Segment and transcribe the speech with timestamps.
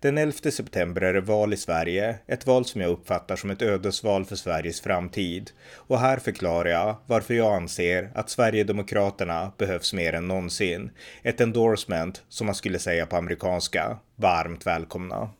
[0.00, 3.62] Den 11 september är det val i Sverige, ett val som jag uppfattar som ett
[3.62, 5.50] ödesval för Sveriges framtid.
[5.74, 10.90] Och här förklarar jag varför jag anser att Sverigedemokraterna behövs mer än någonsin.
[11.22, 13.98] Ett endorsement, som man skulle säga på amerikanska.
[14.16, 15.30] Varmt välkomna!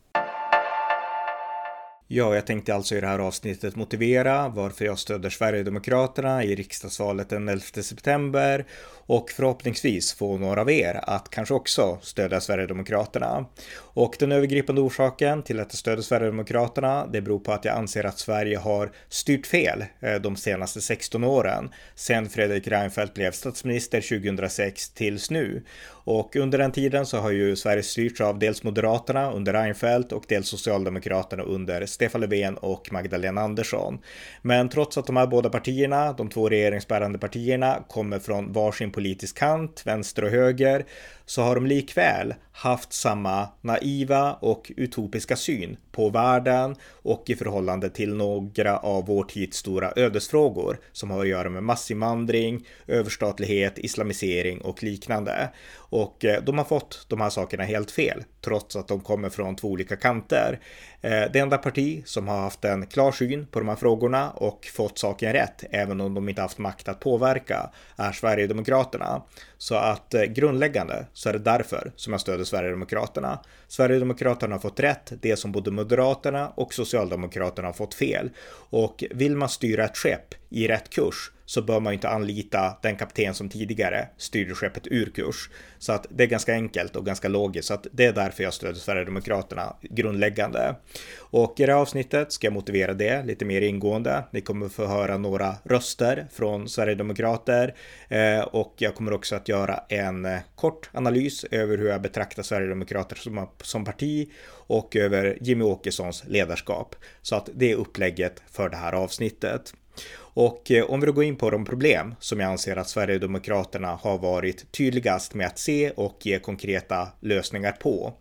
[2.11, 7.29] Ja, jag tänkte alltså i det här avsnittet motivera varför jag stöder Sverigedemokraterna i riksdagsvalet
[7.29, 8.67] den 11 september
[9.09, 13.47] och förhoppningsvis få några av er att kanske också stödja Sverigedemokraterna.
[13.79, 18.05] Och den övergripande orsaken till att jag stöder Sverigedemokraterna, det beror på att jag anser
[18.05, 24.01] att Sverige har styrt fel eh, de senaste 16 åren, sedan Fredrik Reinfeldt blev statsminister
[24.01, 25.63] 2006 tills nu.
[26.09, 30.25] Och under den tiden så har ju Sverige styrts av dels Moderaterna under Reinfeldt och
[30.29, 33.99] dels Socialdemokraterna under Stefan Löfven och Magdalena Andersson.
[34.43, 39.39] Men trots att de här båda partierna, de två regeringsbärande partierna, kommer från varsin politisk
[39.39, 40.85] kant, vänster och höger,
[41.29, 47.91] så har de likväl haft samma naiva och utopiska syn på världen och i förhållande
[47.91, 54.61] till några av vår tids stora ödesfrågor som har att göra med massinvandring, överstatlighet, islamisering
[54.61, 55.51] och liknande.
[55.75, 59.57] Och eh, de har fått de här sakerna helt fel, trots att de kommer från
[59.57, 60.61] två olika kanter.
[61.01, 64.67] Eh, det enda parti som har haft en klar syn på de här frågorna och
[64.75, 69.23] fått saken rätt, även om de inte haft makt att påverka, är Sverigedemokraterna.
[69.59, 73.39] Så att eh, grundläggande så är det därför som jag stöder Sverigedemokraterna.
[73.69, 78.31] Sverigedemokraterna har fått rätt, det som både Moderaterna och Socialdemokraterna har fått fel.
[78.71, 82.79] Och vill man styra ett skepp i rätt kurs så bör man ju inte anlita
[82.83, 85.51] den kapten som tidigare styrde skeppet ur kurs.
[85.79, 87.69] Så att det är ganska enkelt och ganska logiskt.
[87.69, 90.75] Så att det är därför jag stöder Sverigedemokraterna grundläggande.
[91.19, 94.25] Och i det här avsnittet ska jag motivera det lite mer ingående.
[94.31, 97.75] Ni kommer få höra några röster från Sverigedemokrater
[98.09, 102.43] eh, och jag kommer också att göra en eh, kort analys över hur jag betraktar
[102.43, 106.97] Sverigedemokrater som, som parti och över Jimmy Åkessons ledarskap.
[107.23, 109.75] Så att det är upplägget för det här avsnittet.
[110.19, 113.89] Och eh, om vi då går in på de problem som jag anser att Sverigedemokraterna
[113.89, 118.13] har varit tydligast med att se och ge konkreta lösningar på.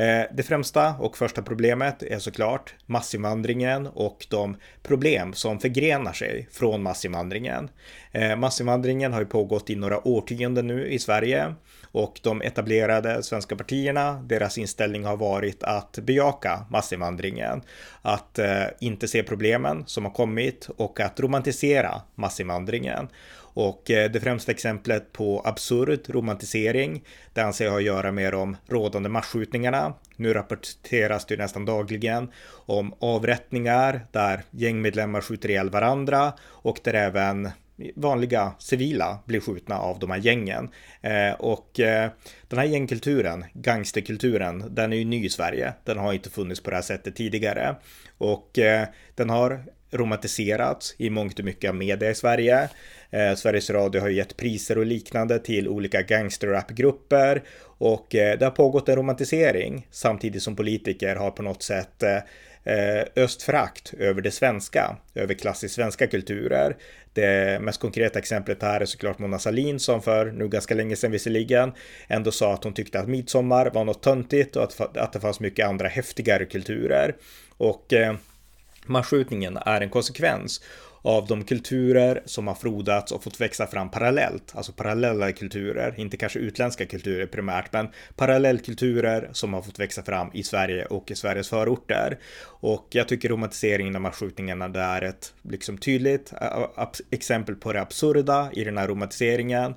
[0.00, 6.48] Eh, det främsta och första problemet är såklart massinvandringen och de problem som förgrenar sig
[6.52, 7.70] från massinvandringen.
[8.12, 11.54] Eh, massinvandringen har ju pågått i några årtionden nu i Sverige
[11.92, 17.62] och de etablerade svenska partierna, deras inställning har varit att bejaka massinvandringen,
[18.02, 23.08] att eh, inte se problemen som har kommit och att romantisera massinvandringen.
[23.54, 28.32] Och eh, det främsta exemplet på absurd romantisering, det anser jag har att göra med
[28.32, 29.94] de rådande massskjutningarna.
[30.16, 37.48] Nu rapporteras det nästan dagligen om avrättningar där gängmedlemmar skjuter ihjäl varandra och där även
[37.96, 40.68] vanliga civila blir skjutna av de här gängen.
[41.00, 42.10] Eh, och eh,
[42.48, 45.72] den här gängkulturen, gangsterkulturen, den är ju ny i Sverige.
[45.84, 47.76] Den har inte funnits på det här sättet tidigare.
[48.18, 52.68] Och eh, den har romantiserats i mångt och mycket av media i Sverige.
[53.10, 58.44] Eh, Sveriges Radio har ju gett priser och liknande till olika gangsterrapgrupper och eh, det
[58.44, 62.16] har pågått en romantisering samtidigt som politiker har på något sätt eh,
[62.64, 66.76] eh östfrakt över det svenska, över klassiskt svenska kulturer.
[67.12, 71.12] Det mest konkreta exemplet här är såklart Mona Sahlin som för nu ganska länge sedan
[71.12, 71.72] visserligen
[72.08, 75.40] ändå sa att hon tyckte att midsommar var något töntigt och att, att det fanns
[75.40, 77.16] mycket andra häftigare kulturer.
[77.56, 78.14] Och eh,
[78.86, 80.60] Masskjutningen är en konsekvens
[81.02, 86.16] av de kulturer som har frodats och fått växa fram parallellt, alltså parallella kulturer, inte
[86.16, 91.14] kanske utländska kulturer primärt, men parallellkulturer som har fått växa fram i Sverige och i
[91.14, 92.18] Sveriges förorter.
[92.44, 96.32] Och jag tycker romantiseringen av masskjutningarna det är ett liksom tydligt
[97.10, 99.74] exempel på det absurda i den här romantiseringen.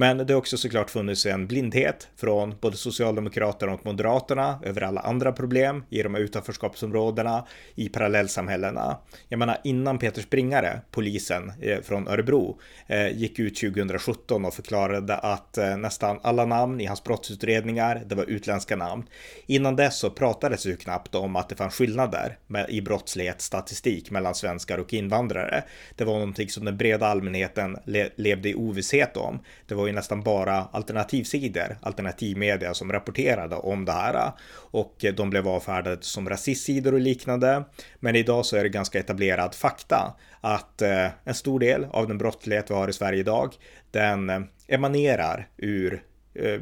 [0.00, 5.00] Men det har också såklart funnits en blindhet från både Socialdemokraterna och Moderaterna över alla
[5.00, 8.98] andra problem i de här utanförskapsområdena i parallellsamhällena.
[9.28, 15.16] Jag menar innan Peter Springare, polisen eh, från Örebro, eh, gick ut 2017 och förklarade
[15.16, 19.04] att eh, nästan alla namn i hans brottsutredningar, det var utländska namn.
[19.46, 22.38] Innan dess så pratades ju knappt om att det fanns skillnader
[22.68, 25.64] i brottslighetsstatistik mellan svenskar och invandrare.
[25.96, 27.76] Det var någonting som den breda allmänheten
[28.16, 29.38] levde i ovisshet om.
[29.66, 35.48] Det var ju nästan bara alternativsidor, alternativmedia som rapporterade om det här och de blev
[35.48, 37.64] avfärdade som rasistsidor och liknande.
[38.00, 42.18] Men idag så är det ganska etablerad fakta att eh, en stor del av den
[42.18, 43.54] brottslighet vi har i Sverige idag,
[43.90, 46.02] den eh, emanerar ur
[46.34, 46.60] eh,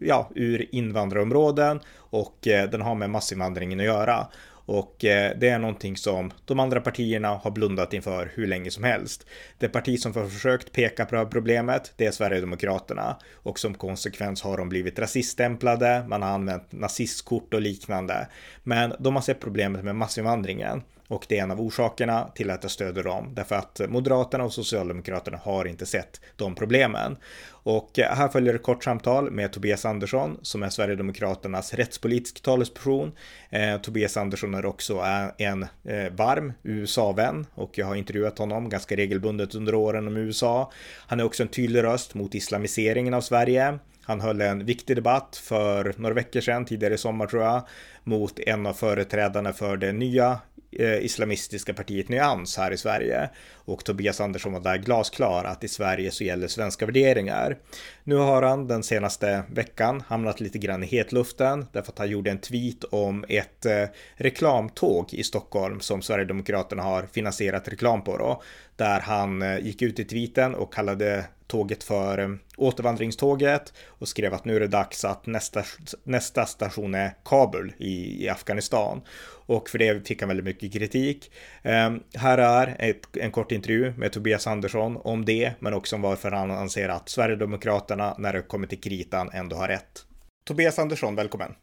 [0.00, 4.26] ja, ur invandrarområden och den har med massinvandringen att göra.
[4.66, 8.84] Och eh, det är någonting som de andra partierna har blundat inför hur länge som
[8.84, 9.26] helst.
[9.58, 13.16] Det parti som har försökt peka på problemet, det är Sverigedemokraterna.
[13.34, 18.28] Och som konsekvens har de blivit rasiststämplade, man har använt nazistkort och liknande.
[18.62, 20.82] Men de har sett problemet med massinvandringen.
[21.08, 24.52] Och det är en av orsakerna till att jag stöder dem, därför att Moderaterna och
[24.52, 27.16] Socialdemokraterna har inte sett de problemen.
[27.48, 33.12] Och här följer ett kort samtal med Tobias Andersson som är Sverigedemokraternas rättspolitisk talesperson.
[33.50, 35.04] Eh, Tobias Andersson är också
[35.38, 40.72] en eh, varm USA-vän och jag har intervjuat honom ganska regelbundet under åren om USA.
[41.06, 43.78] Han är också en tydlig röst mot islamiseringen av Sverige.
[44.06, 47.62] Han höll en viktig debatt för några veckor sedan, tidigare i sommar tror jag,
[48.04, 50.40] mot en av företrädarna för det nya
[50.72, 53.30] eh, islamistiska partiet Nyans här i Sverige.
[53.54, 57.58] Och Tobias Andersson var där glasklar att i Sverige så gäller svenska värderingar.
[58.04, 62.30] Nu har han den senaste veckan hamnat lite grann i hetluften därför att han gjorde
[62.30, 68.42] en tweet om ett eh, reklamtåg i Stockholm som Sverigedemokraterna har finansierat reklam på då.
[68.76, 74.34] Där han eh, gick ut i tweeten och kallade tåget för eh, återvandringståget och skrev
[74.34, 75.62] att nu är det dags att nästa,
[76.04, 79.00] nästa station är Kabul i, i Afghanistan.
[79.46, 81.32] Och för det fick han väldigt mycket kritik.
[81.62, 86.02] Um, här är ett, en kort intervju med Tobias Andersson om det, men också om
[86.02, 90.06] varför han anser att Sverigedemokraterna när det kommer till kritan ändå har rätt.
[90.46, 91.54] Tobias Andersson, välkommen!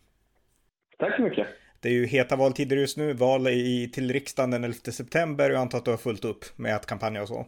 [0.99, 1.47] Tack så mycket!
[1.79, 5.55] Det är ju heta valtider just nu, val i, till riksdagen den 11 september och
[5.55, 7.45] jag antar att du har fullt upp med att kampanja och så.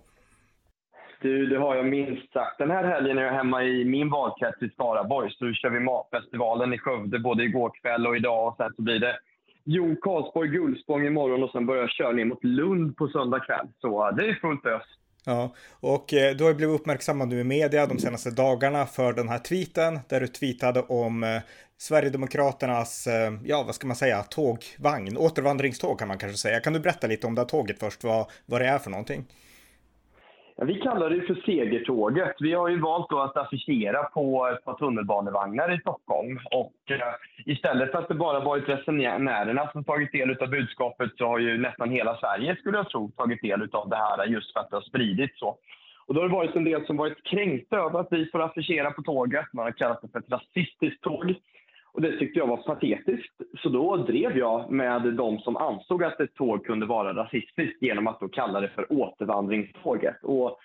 [1.26, 2.58] Du, det har jag minst sagt.
[2.58, 5.32] Den här helgen är jag hemma i min valkrets i Skaraborg.
[5.32, 8.48] Så kör vi Matfestivalen i Skövde både igår kväll och idag.
[8.48, 9.20] Och sen så blir det
[9.64, 13.68] Jo Karlsborg Gullspång imorgon och sen börjar jag köra ner mot Lund på söndag kväll.
[13.82, 14.84] Så det är fullt ös.
[15.26, 19.14] Ja, och eh, du har ju blivit uppmärksammad nu i media de senaste dagarna för
[19.14, 21.42] den här tweeten där du tweetade om eh,
[21.78, 26.60] Sverigedemokraternas, eh, ja vad ska man säga, tågvagn, återvandringståg kan man kanske säga.
[26.60, 29.26] Kan du berätta lite om det här tåget först, vad, vad det är för någonting?
[30.58, 32.36] Ja, vi kallar det för Segertåget.
[32.40, 36.40] Vi har ju valt då att affischera på ett par tunnelbanevagnar i Stockholm.
[36.52, 37.14] Och eh,
[37.46, 41.58] istället för att det bara varit resenärerna som tagit del av budskapet så har ju
[41.58, 44.76] nästan hela Sverige, skulle jag tro, tagit del av det här just för att det
[44.76, 45.58] har spridits så.
[46.08, 48.92] Och då har det varit en del som varit kränkta över att vi får affischera
[48.92, 49.46] på tåget.
[49.54, 51.36] Man har kallat det för ett rasistiskt tåg.
[51.96, 53.34] Och det tyckte jag var patetiskt.
[53.64, 58.08] Så då drev jag med de som ansåg att ett tåg kunde vara rasistiskt genom
[58.08, 60.24] att då kalla det för återvandringståget.
[60.24, 60.60] Och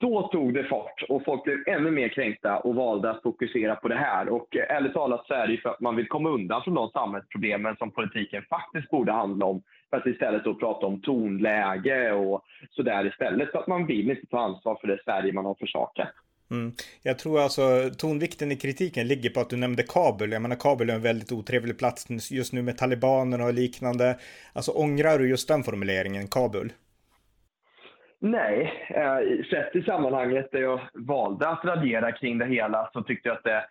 [0.00, 3.88] då tog det fart och folk blev ännu mer kränkta och valde att fokusera på
[3.88, 4.28] det här.
[4.28, 6.90] Och ärligt talat så är det ju för att man vill komma undan från de
[6.90, 9.62] samhällsproblemen som politiken faktiskt borde handla om.
[9.90, 13.50] För att istället då prata om tonläge och sådär istället.
[13.50, 16.08] Så att man vill inte ta ansvar för det Sverige man har försakat.
[16.50, 16.72] Mm.
[17.02, 17.62] Jag tror alltså
[17.98, 20.32] tonvikten i kritiken ligger på att du nämnde Kabul.
[20.32, 24.18] Jag menar Kabul är en väldigt otrevlig plats just nu med talibanerna och liknande.
[24.52, 26.72] Alltså ångrar du just den formuleringen, Kabul?
[28.18, 33.28] Nej, eh, sett i sammanhanget där jag valde att radera kring det hela så tyckte
[33.28, 33.64] jag att det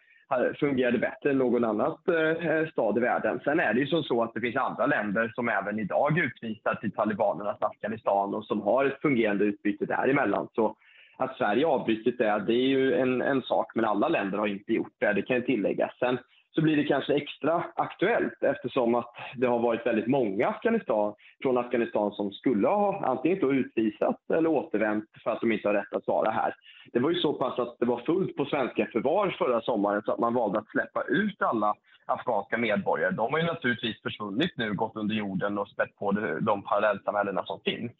[0.59, 3.39] fungerade bättre än någon annan eh, stad i världen.
[3.43, 6.75] Sen är det ju som så att det finns andra länder som även idag utvisar
[6.75, 10.47] till talibanernas Afghanistan och som har ett fungerande utbyte däremellan.
[10.55, 10.75] Så
[11.17, 14.73] att Sverige avbrutit det, det är ju en, en sak, men alla länder har inte
[14.73, 15.91] gjort det, det kan ju tilläggas.
[15.99, 16.17] Sen
[16.55, 21.57] så blir det kanske extra aktuellt eftersom att det har varit väldigt många Afghanistan, från
[21.57, 25.93] Afghanistan som skulle ha antingen då utvisats eller återvänt för att de inte har rätt
[25.93, 26.55] att vara här.
[26.93, 30.11] Det var ju så pass att det var fullt på svenska förvar förra sommaren så
[30.11, 31.73] att man valde att släppa ut alla
[32.05, 33.11] afghanska medborgare.
[33.11, 37.59] De har ju naturligtvis försvunnit nu, gått under jorden och spett på de parallellsamhällena som
[37.59, 37.91] finns.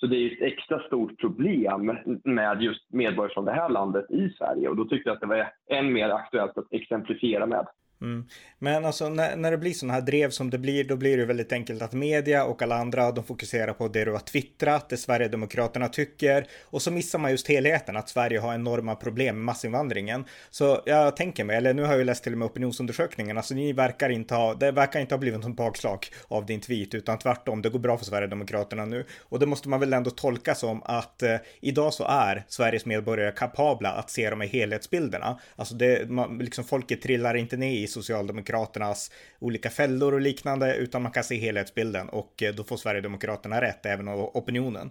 [0.00, 4.30] Så det är ett extra stort problem med just medborgare från det här landet i
[4.30, 7.66] Sverige och då tyckte jag att det var än mer aktuellt att exemplifiera med.
[8.00, 8.24] Mm.
[8.58, 11.24] Men alltså när, när det blir sådana här drev som det blir, då blir det
[11.24, 14.96] väldigt enkelt att media och alla andra, de fokuserar på det du har twittrat, det
[14.96, 20.24] Sverigedemokraterna tycker och så missar man just helheten, att Sverige har enorma problem med massinvandringen.
[20.50, 23.54] Så jag tänker mig, eller nu har jag ju läst till och med opinionsundersökningen, alltså
[23.54, 27.18] ni verkar inte ha, det verkar inte ha blivit något bakslag av din tweet, utan
[27.18, 29.04] tvärtom, det går bra för Sverigedemokraterna nu.
[29.20, 33.32] Och det måste man väl ändå tolka som att eh, idag så är Sveriges medborgare
[33.32, 35.40] kapabla att se de här helhetsbilderna.
[35.56, 41.02] Alltså det, man, liksom folket trillar inte ner i Socialdemokraternas olika fällor och liknande, utan
[41.02, 44.90] man kan se helhetsbilden och eh, då får Sverigedemokraterna rätt, även av opinionen.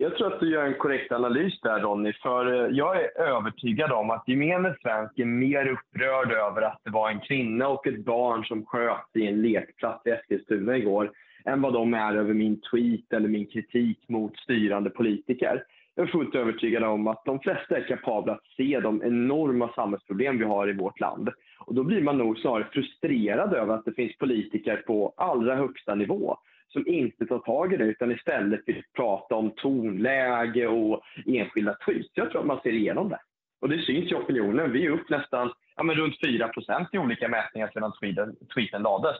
[0.00, 3.92] Jag tror att du gör en korrekt analys där Ronny, för eh, jag är övertygad
[3.92, 8.04] om att gemene svensk är mer upprörd över att det var en kvinna och ett
[8.04, 11.10] barn som sköt i en lekplats i Eskilstuna igår,
[11.44, 15.64] än vad de är över min tweet eller min kritik mot styrande politiker.
[15.98, 20.38] Jag är fullt övertygad om att de flesta är kapabla att se de enorma samhällsproblem
[20.38, 21.28] vi har i vårt land.
[21.58, 25.94] Och då blir man nog snarare frustrerad över att det finns politiker på allra högsta
[25.94, 26.36] nivå
[26.68, 32.10] som inte tar tag i det utan istället vill prata om tonläge och enskilda tweets.
[32.14, 33.20] Jag tror att man ser igenom det.
[33.60, 34.72] Och det syns i opinionen.
[34.72, 39.16] Vi är upp nästan ja, men runt 4% i olika mätningar sedan tweeten, tweeten lades.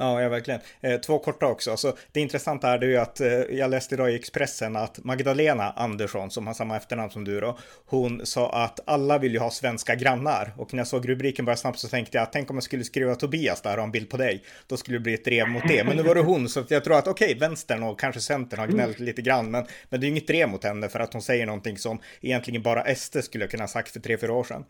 [0.00, 0.60] Ja, ja verkligen.
[0.80, 1.76] Eh, två korta också.
[1.76, 6.30] Så det intressanta är ju att eh, jag läste idag i Expressen att Magdalena Andersson,
[6.30, 9.94] som har samma efternamn som du då, hon sa att alla vill ju ha svenska
[9.94, 10.52] grannar.
[10.56, 13.14] Och när jag såg rubriken bara snabbt så tänkte jag, tänk om jag skulle skriva
[13.14, 14.44] Tobias där och en bild på dig.
[14.66, 15.84] Då skulle det bli ett drev mot det.
[15.84, 18.60] Men nu var det hon, så jag tror att okej, okay, vänstern och kanske centern
[18.60, 19.50] har gnällt lite grann.
[19.50, 22.00] Men, men det är ju inget drev mot henne för att hon säger någonting som
[22.20, 24.64] egentligen bara SD skulle kunna ha sagt för tre, fyra år sedan.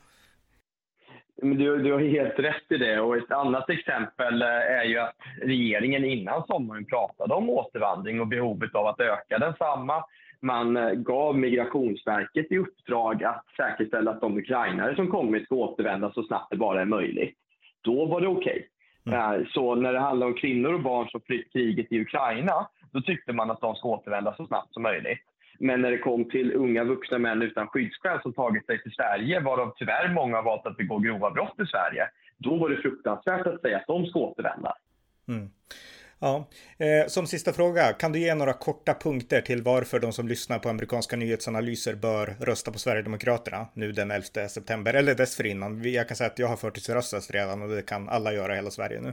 [1.42, 3.00] Du, du har helt rätt i det.
[3.00, 8.26] Och ett annat exempel eh, är ju att regeringen innan sommaren pratade om återvandring och
[8.26, 10.04] behovet av att öka densamma.
[10.40, 16.12] Man eh, gav Migrationsverket i uppdrag att säkerställa att de ukrainare som kommit ska återvända
[16.12, 17.36] så snabbt det bara är möjligt.
[17.82, 18.68] Då var det okej.
[19.06, 19.18] Okay.
[19.18, 19.40] Mm.
[19.40, 23.00] Eh, så när det handlar om kvinnor och barn som flytt kriget i Ukraina, då
[23.00, 25.27] tyckte man att de ska återvända så snabbt som möjligt.
[25.58, 29.40] Men när det kom till unga vuxna män utan skyddsskäl som tagit sig till Sverige,
[29.40, 33.46] varav tyvärr många har valt att begå grova brott i Sverige, då var det fruktansvärt
[33.46, 34.74] att säga att de ska återvända.
[35.28, 35.50] Mm.
[36.20, 36.48] Ja,
[36.78, 40.58] eh, som sista fråga, kan du ge några korta punkter till varför de som lyssnar
[40.58, 45.92] på amerikanska nyhetsanalyser bör rösta på Sverigedemokraterna nu den 11 september eller dessförinnan?
[45.92, 48.70] Jag kan säga att jag har förtidsröstat redan och det kan alla göra i hela
[48.70, 49.12] Sverige nu.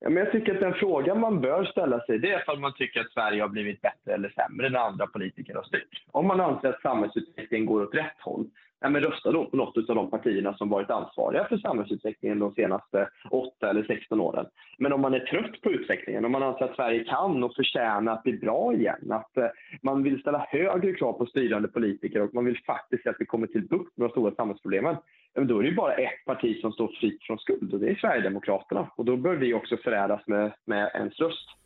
[0.00, 2.74] Ja, men jag tycker att den frågan man bör ställa sig det är om man
[2.74, 6.04] tycker att Sverige har blivit bättre eller sämre när andra politiker har styrt.
[6.10, 8.46] Om man anser att samhällsutvecklingen går åt rätt håll,
[8.80, 12.54] ja, men rösta då på något av de partierna som varit ansvariga för samhällsutvecklingen de
[12.54, 14.46] senaste 8 eller 16 åren.
[14.78, 18.12] Men om man är trött på utvecklingen, om man anser att Sverige kan och förtjänar
[18.12, 19.46] att bli bra igen, att eh,
[19.82, 23.26] man vill ställa högre krav på styrande politiker och man vill faktiskt se att vi
[23.26, 24.96] kommer till bukt med de stora samhällsproblemen,
[25.34, 28.90] då är det bara ett parti som står fritt från skuld och det är Sverigedemokraterna.
[28.96, 31.59] Och då bör vi också föräras med, med ens röst.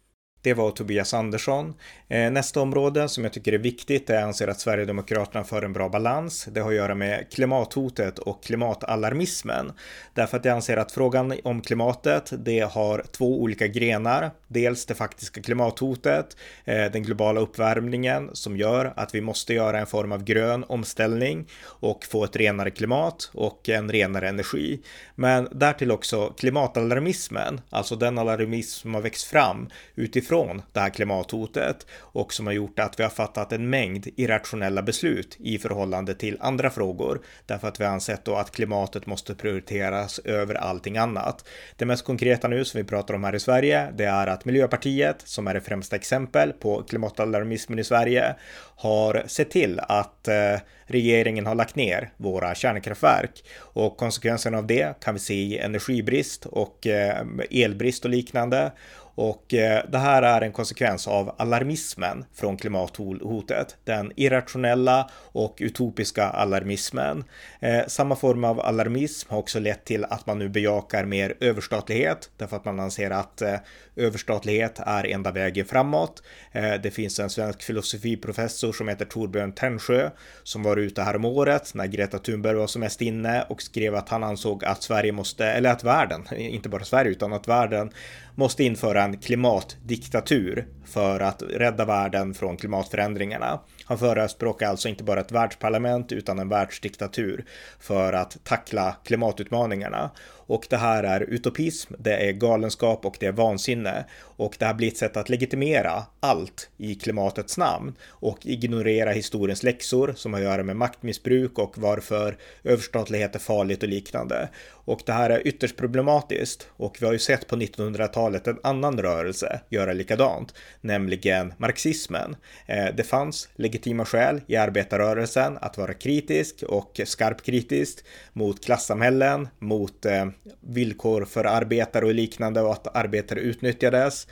[0.45, 1.75] Det var Tobias Andersson.
[2.09, 5.73] Eh, nästa område som jag tycker är viktigt är jag anser att Sverigedemokraterna för en
[5.73, 6.49] bra balans.
[6.53, 9.73] Det har att göra med klimathotet och klimatalarmismen.
[10.15, 14.31] Därför att jag anser att frågan om klimatet, det har två olika grenar.
[14.49, 19.87] Dels det faktiska klimathotet, eh, den globala uppvärmningen som gör att vi måste göra en
[19.87, 24.81] form av grön omställning och få ett renare klimat och en renare energi.
[25.15, 30.91] Men därtill också klimatalarmismen, alltså den alarmism som har växt fram utifrån ifrån det här
[30.91, 36.15] klimathotet och som har gjort att vi har fattat en mängd irrationella beslut i förhållande
[36.15, 37.21] till andra frågor.
[37.47, 41.49] Därför att vi har ansett då att klimatet måste prioriteras över allting annat.
[41.77, 45.23] Det mest konkreta nu som vi pratar om här i Sverige, det är att Miljöpartiet,
[45.25, 48.35] som är det främsta exempel på klimatalarmismen i Sverige,
[48.77, 53.45] har sett till att eh, regeringen har lagt ner våra kärnkraftverk.
[53.59, 58.73] Och konsekvenserna av det kan vi se i energibrist och eh, elbrist och liknande
[59.15, 63.77] och eh, det här är en konsekvens av alarmismen från klimathotet.
[63.85, 67.25] Den irrationella och utopiska alarmismen.
[67.61, 72.31] Eh, samma form av alarmism har också lett till att man nu bejakar mer överstatlighet
[72.37, 73.57] därför att man anser att eh,
[73.97, 76.23] överstatlighet är enda vägen framåt.
[76.53, 80.11] Eh, det finns en svensk filosofiprofessor som heter Torbjörn Tännsjö
[80.43, 83.95] som var ute här om året när Greta Thunberg var som mest inne och skrev
[83.95, 87.91] att han ansåg att Sverige måste, eller att världen, inte bara Sverige utan att världen
[88.35, 93.61] måste införa en klimatdiktatur för att rädda världen från klimatförändringarna.
[93.85, 97.45] Han förespråkar alltså inte bara ett världsparlament utan en världsdiktatur
[97.81, 100.11] för att tackla klimatutmaningarna.
[100.47, 104.05] Och det här är utopism, det är galenskap och det är vansinne.
[104.21, 109.63] Och det här blir ett sätt att legitimera allt i klimatets namn och ignorera historiens
[109.63, 114.49] läxor som har att göra med maktmissbruk och varför överstatlighet är farligt och liknande.
[114.69, 119.01] Och det här är ytterst problematiskt och vi har ju sett på 1900-talet en annan
[119.01, 122.37] rörelse göra likadant, nämligen marxismen.
[122.67, 130.07] Eh, det fanns legitima skäl i arbetarrörelsen att vara kritisk och skarpkritisk mot klassamhällen, mot
[130.07, 130.27] eh,
[130.61, 134.27] villkor för arbetare och liknande och att arbetare utnyttjades.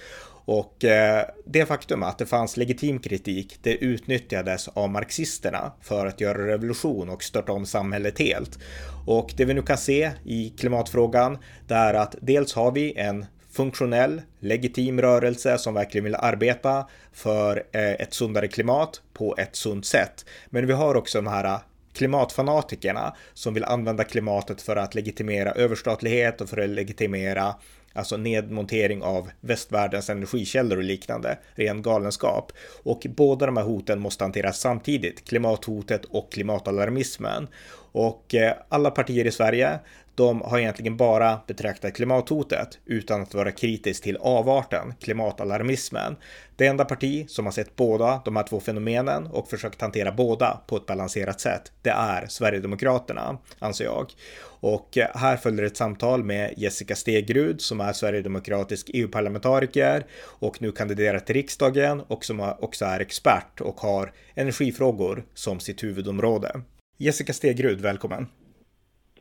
[0.45, 6.21] Och eh, det faktum att det fanns legitim kritik, det utnyttjades av marxisterna för att
[6.21, 8.59] göra revolution och störta om samhället helt.
[9.07, 13.27] Och det vi nu kan se i klimatfrågan, det är att dels har vi en
[13.53, 19.87] funktionell, legitim rörelse som verkligen vill arbeta för eh, ett sundare klimat på ett sunt
[19.87, 20.25] sätt.
[20.51, 21.59] Men vi har också de här
[21.93, 27.55] klimatfanatikerna som vill använda klimatet för att legitimera överstatlighet och för att legitimera
[27.93, 32.53] alltså nedmontering av västvärldens energikällor och liknande, ren galenskap.
[32.83, 37.49] Och båda de här hoten måste hanteras samtidigt, klimathotet och klimatalarmismen.
[37.93, 39.79] Och eh, alla partier i Sverige,
[40.15, 46.17] de har egentligen bara betraktat klimathotet utan att vara kritisk till avarten, klimatalarmismen.
[46.57, 50.61] Det enda parti som har sett båda de här två fenomenen och försökt hantera båda
[50.67, 54.13] på ett balanserat sätt, det är Sverigedemokraterna, anser jag.
[54.45, 60.73] Och eh, här följer ett samtal med Jessica Stegrud som är sverigedemokratisk EU-parlamentariker och nu
[60.73, 66.61] kandiderar till riksdagen och som också är expert och har energifrågor som sitt huvudområde.
[66.99, 68.27] Jessica Stegrud, välkommen!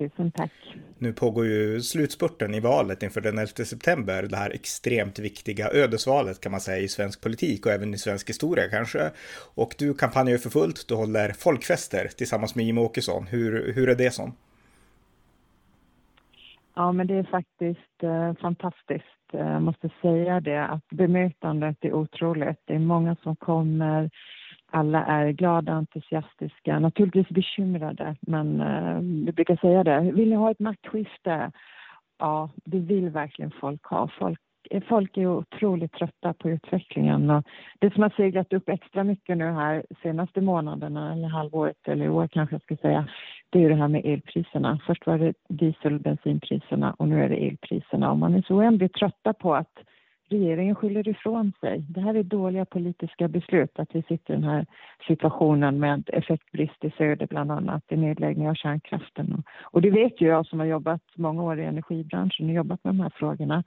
[0.02, 0.52] Tusen tack!
[0.98, 6.42] Nu pågår ju slutspurten i valet inför den 11 september, det här extremt viktiga ödesvalet
[6.42, 9.12] kan man säga i svensk politik och även i svensk historia kanske.
[9.56, 13.28] Och du kampanjar för fullt, du håller folkfester tillsammans med Jimmie Åkesson.
[13.28, 14.34] Hur, hur är det som?
[16.74, 19.06] Ja, men det är faktiskt eh, fantastiskt.
[19.32, 22.62] Jag eh, måste säga det att bemötandet är otroligt.
[22.66, 24.10] Det är många som kommer
[24.72, 30.00] alla är glada, entusiastiska, naturligtvis bekymrade, men eh, vi brukar säga det.
[30.00, 31.52] Vill ni ha ett maktskifte?
[32.20, 34.10] Ja, det vill verkligen folk ha.
[34.20, 34.40] Folk,
[34.88, 37.30] folk är otroligt trötta på utvecklingen.
[37.30, 37.44] Och
[37.80, 42.10] det som har seglat upp extra mycket nu här senaste månaderna, eller halvåret, eller i
[42.10, 43.08] år kanske jag ska säga,
[43.50, 44.80] det är det här med elpriserna.
[44.88, 48.12] Först var det diesel och bensinpriserna och nu är det elpriserna.
[48.12, 49.78] Och man är så oändligt trötta på att
[50.32, 51.86] regeringen skyller ifrån sig.
[51.90, 54.66] Det här är dåliga politiska beslut, att vi sitter i den här
[55.08, 59.44] situationen med effektbrist i söder bland annat, i nedläggning av kärnkraften.
[59.62, 62.94] Och det vet ju jag som har jobbat många år i energibranschen och jobbat med
[62.94, 63.64] de här frågorna.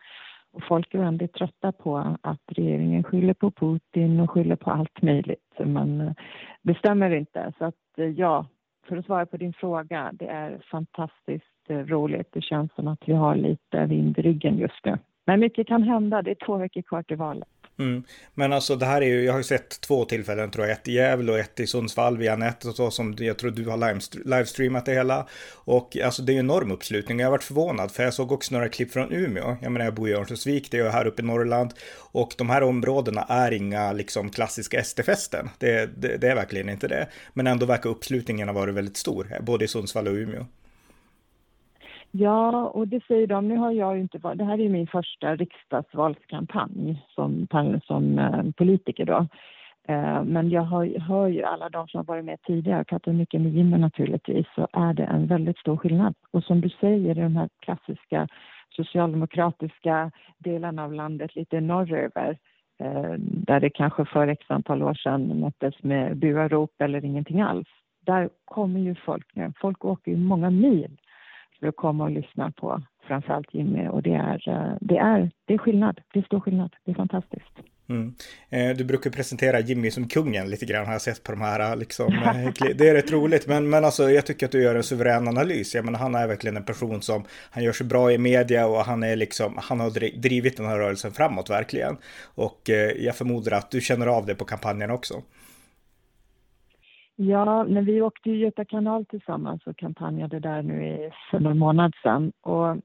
[0.53, 5.03] Och folk är väldigt trötta på att regeringen skyller på Putin och skyller på allt
[5.03, 5.53] möjligt.
[5.59, 6.15] Men
[6.63, 7.53] det eh, stämmer inte.
[7.59, 8.47] Så att eh, ja,
[8.89, 12.29] för att svara på din fråga, det är fantastiskt eh, roligt.
[12.33, 14.99] Det känns som att vi har lite vind i ryggen just nu.
[15.25, 16.23] Men mycket kan hända.
[16.23, 17.49] Det är två veckor kvar till valet.
[17.79, 18.03] Mm.
[18.35, 20.89] Men alltså det här är ju, jag har ju sett två tillfällen tror jag, ett
[20.89, 24.29] i Gävle och ett i Sundsvall via nätet och så som jag tror du har
[24.29, 25.27] livestreamat det hela.
[25.55, 27.21] Och alltså det är ju enorm uppslutning.
[27.21, 29.57] Jag har varit förvånad för jag såg också några klipp från Umeå.
[29.63, 31.75] Jag menar jag bor i Örnsköldsvik, det är ju här uppe i Norrland.
[32.13, 35.49] Och de här områdena är inga liksom klassiska SD-fästen.
[35.59, 37.09] Det, det, det är verkligen inte det.
[37.33, 40.47] Men ändå verkar uppslutningen ha varit väldigt stor, både i Sundsvall och Umeå.
[42.17, 43.49] Ja, och det säger de.
[43.49, 44.39] Nu har jag ju inte varit...
[44.39, 47.47] Det här är min första riksdagsvalskampanj som,
[47.85, 49.27] som eh, politiker då.
[49.89, 53.41] Eh, men jag hör, hör ju alla de som har varit med tidigare, pratat mycket
[53.41, 56.15] med Jimmy naturligtvis, så är det en väldigt stor skillnad.
[56.31, 58.29] Och som du säger, i de här klassiska
[58.71, 62.39] socialdemokratiska delarna av landet lite norröver,
[62.79, 67.69] eh, där det kanske för x antal år sedan möttes med buarop eller ingenting alls.
[68.01, 69.53] Där kommer ju folk nu.
[69.61, 70.97] Folk åker ju många mil
[71.65, 75.55] för att komma och lyssna på framförallt Jimmy och det är, eh, det är, det
[75.55, 76.01] är skillnad.
[76.13, 76.77] Det är stor skillnad.
[76.85, 77.53] Det är fantastiskt.
[77.89, 78.15] Mm.
[78.51, 81.77] Eh, du brukar presentera Jimmy som kungen lite grann har jag sett på de här
[81.77, 82.13] liksom.
[82.13, 85.29] Eh, det är rätt roligt men, men alltså jag tycker att du gör en suverän
[85.29, 85.75] analys.
[85.75, 88.85] Jag menar han är verkligen en person som han gör sig bra i media och
[88.85, 91.97] han är liksom han har drivit den här rörelsen framåt verkligen.
[92.35, 92.61] Och
[92.97, 95.23] jag förmodar att du känner av det på kampanjen också.
[97.17, 101.93] Ja, när vi åkte ju Göta kanal tillsammans och kampanjade där nu för någon månad
[102.03, 102.33] sedan.
[102.41, 102.77] Och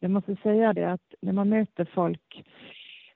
[0.00, 2.44] jag måste säga det att när man möter folk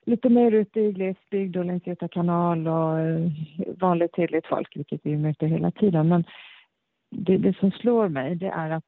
[0.06, 3.30] lite mer ute i glesbygd och längs Göta kanal och eh,
[3.78, 6.08] vanligt hederligt folk, vilket vi möter hela tiden.
[6.08, 6.24] Men
[7.10, 8.84] det, det som slår mig det är att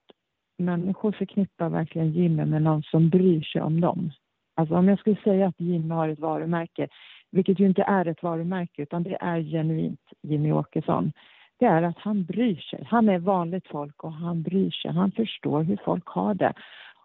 [0.59, 4.11] människor förknippar verkligen Jimmy med någon som bryr sig om dem.
[4.55, 6.88] Alltså om jag skulle säga att Jimmy har ett varumärke,
[7.31, 11.12] vilket ju inte är ett varumärke utan det är genuint Jimmy Åkesson
[11.59, 12.85] det är att han bryr sig.
[12.90, 14.90] Han är vanligt folk och han bryr sig.
[14.90, 16.53] Han förstår hur folk har det.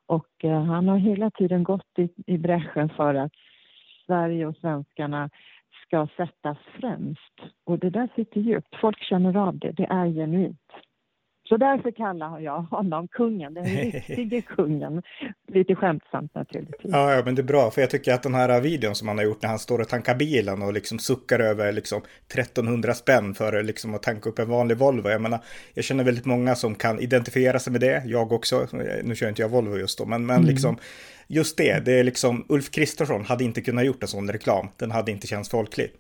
[0.06, 3.32] Och eh, han har hela tiden gått i, i bräschen för att
[4.06, 5.30] Sverige och svenskarna
[5.86, 7.34] ska sättas främst.
[7.64, 8.76] Och det där sitter djupt.
[8.82, 9.72] Folk känner av det.
[9.72, 10.72] Det är genuint.
[11.50, 15.02] Så därför kallar jag honom kungen, den riktige kungen.
[15.48, 16.92] Lite skämtsamt naturligtvis.
[16.94, 19.18] Ja, ja, men det är bra, för jag tycker att den här videon som han
[19.18, 23.34] har gjort när han står och tankar bilen och liksom suckar över liksom 1300 spänn
[23.34, 25.10] för liksom att tanka upp en vanlig Volvo.
[25.10, 25.40] Jag menar,
[25.74, 28.68] jag känner väldigt många som kan identifiera sig med det, jag också.
[29.04, 30.50] Nu kör inte jag Volvo just då, men, men mm.
[30.50, 30.78] liksom
[31.28, 34.68] just det, det är liksom Ulf Kristersson hade inte kunnat gjort en sån reklam.
[34.78, 35.92] Den hade inte känts folklig.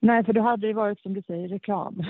[0.00, 2.02] Nej, för då hade det varit som du säger reklam.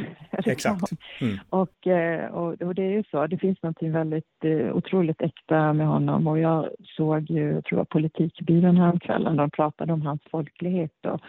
[0.47, 0.93] Exakt.
[1.21, 1.39] Mm.
[1.49, 5.73] Och, eh, och, och, det är ju så, det finns något väldigt uh, otroligt äkta
[5.73, 10.23] med honom och jag såg ju, jag tror jag, Politikbyrån häromkvällen, de pratade om hans
[10.31, 11.21] folklighet och,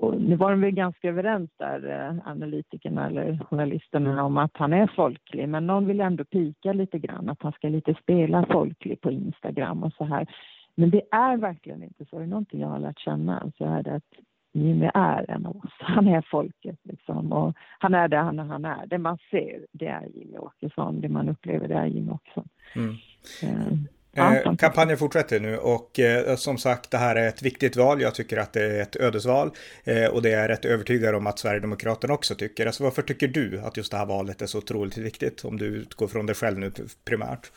[0.00, 4.72] och nu var de väl ganska överens där, eh, analytikerna eller journalisterna, om att han
[4.72, 5.48] är folklig.
[5.48, 9.82] Men någon vill ändå pika lite grann, att han ska lite spela folklig på Instagram
[9.82, 10.26] och så här.
[10.74, 12.18] Men det är verkligen inte så.
[12.18, 14.12] Det är någonting jag har lärt känna så är det att
[14.54, 15.72] Jimmy är en av oss.
[15.78, 17.32] Han är folket liksom.
[17.32, 18.86] Och han är det han, han är.
[18.86, 21.00] Det man ser, det är Jimmy Åkesson.
[21.00, 22.48] Det man upplever, det är Jimmy Åkesson.
[22.76, 22.94] Mm.
[23.42, 23.78] Eh,
[24.16, 28.00] Eh, kampanjen fortsätter nu och eh, som sagt det här är ett viktigt val.
[28.00, 29.50] Jag tycker att det är ett ödesval
[29.84, 32.66] eh, och det är rätt övertygad om att Sverigedemokraterna också tycker.
[32.66, 35.66] Alltså varför tycker du att just det här valet är så otroligt viktigt om du
[35.66, 36.72] utgår från dig själv nu
[37.04, 37.52] primärt?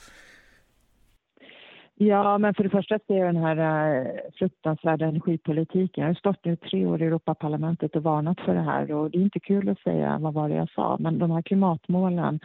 [1.99, 6.01] Ja, men för det första ser jag den här eh, fruktansvärda energipolitiken.
[6.01, 9.17] Jag har stått nu tre år i Europaparlamentet och varnat för det här och det
[9.17, 12.39] är inte kul att säga vad var det jag sa, men de här klimatmålen,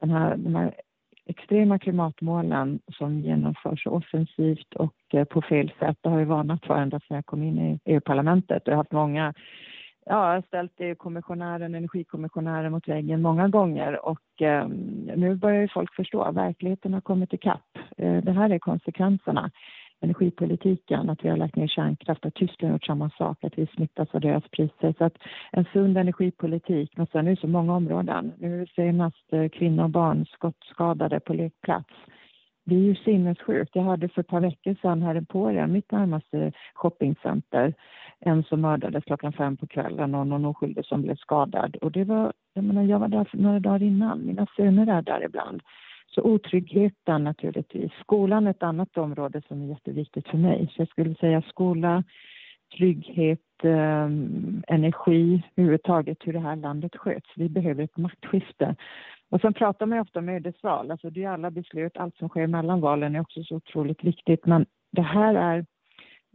[0.00, 0.74] den här, de här
[1.26, 5.98] extrema klimatmålen som genomförs offensivt och eh, på fel sätt.
[6.00, 8.62] Det har jag varnat för ända sedan jag kom in i EU-parlamentet.
[8.64, 9.34] Jag har haft många
[10.08, 14.68] Ja, jag har ställt EU-kommissionären, energikommissionären mot väggen många gånger och eh,
[15.16, 16.32] nu börjar ju folk förstå.
[16.32, 17.78] Verkligheten har kommit ikapp.
[17.96, 19.50] Eh, det här är konsekvenserna
[20.00, 23.66] energipolitiken, att vi har lagt ner kärnkraft, att Tyskland har gjort samma sak, att vi
[23.66, 24.94] smittas av deras priser.
[24.98, 25.16] Så att
[25.52, 28.32] en sund energipolitik, men sen är det så många områden.
[28.38, 31.94] Nu senast eh, kvinnor och barn skottskadade på lekplats.
[32.64, 33.76] Det är ju sinnessjukt.
[33.76, 37.74] Jag hörde för ett par veckor sedan här i Emporia, mitt närmaste shoppingcenter,
[38.20, 41.76] en som mördades klockan fem på kvällen och någon oskyldig som blev skadad.
[41.76, 45.02] Och det var, jag menar, jag var där för några dagar innan, mina söner är
[45.02, 45.62] där ibland.
[46.06, 47.92] Så otryggheten naturligtvis.
[48.00, 50.68] Skolan är ett annat område som är jätteviktigt för mig.
[50.72, 52.04] Så jag skulle säga skola,
[52.76, 54.08] trygghet, eh,
[54.68, 57.30] energi, överhuvudtaget hur det här landet sköts.
[57.36, 58.76] Vi behöver ett maktskifte.
[59.30, 62.28] Och sen pratar man ju ofta om ödesval, alltså det är alla beslut, allt som
[62.28, 64.46] sker mellan valen är också så otroligt viktigt.
[64.46, 65.66] Men det här är,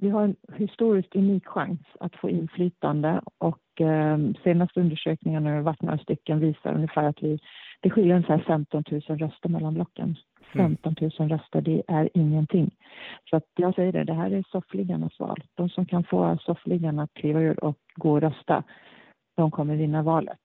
[0.02, 5.62] vi har en historiskt unik chans att få inflytande och eh, senaste undersökningarna, det har
[5.62, 7.40] varit några stycken, visar ungefär att vi
[7.82, 10.16] det skiljer ungefär 15 000 röster mellan blocken.
[10.54, 11.12] 15 mm.
[11.20, 12.72] 000 röster, det är ingenting.
[13.30, 15.44] Så att jag säger det, det här är soffliggarnas val.
[15.56, 18.64] De som kan få soffliggarna att kliva ur och gå och rösta,
[19.36, 20.40] de kommer vinna valet.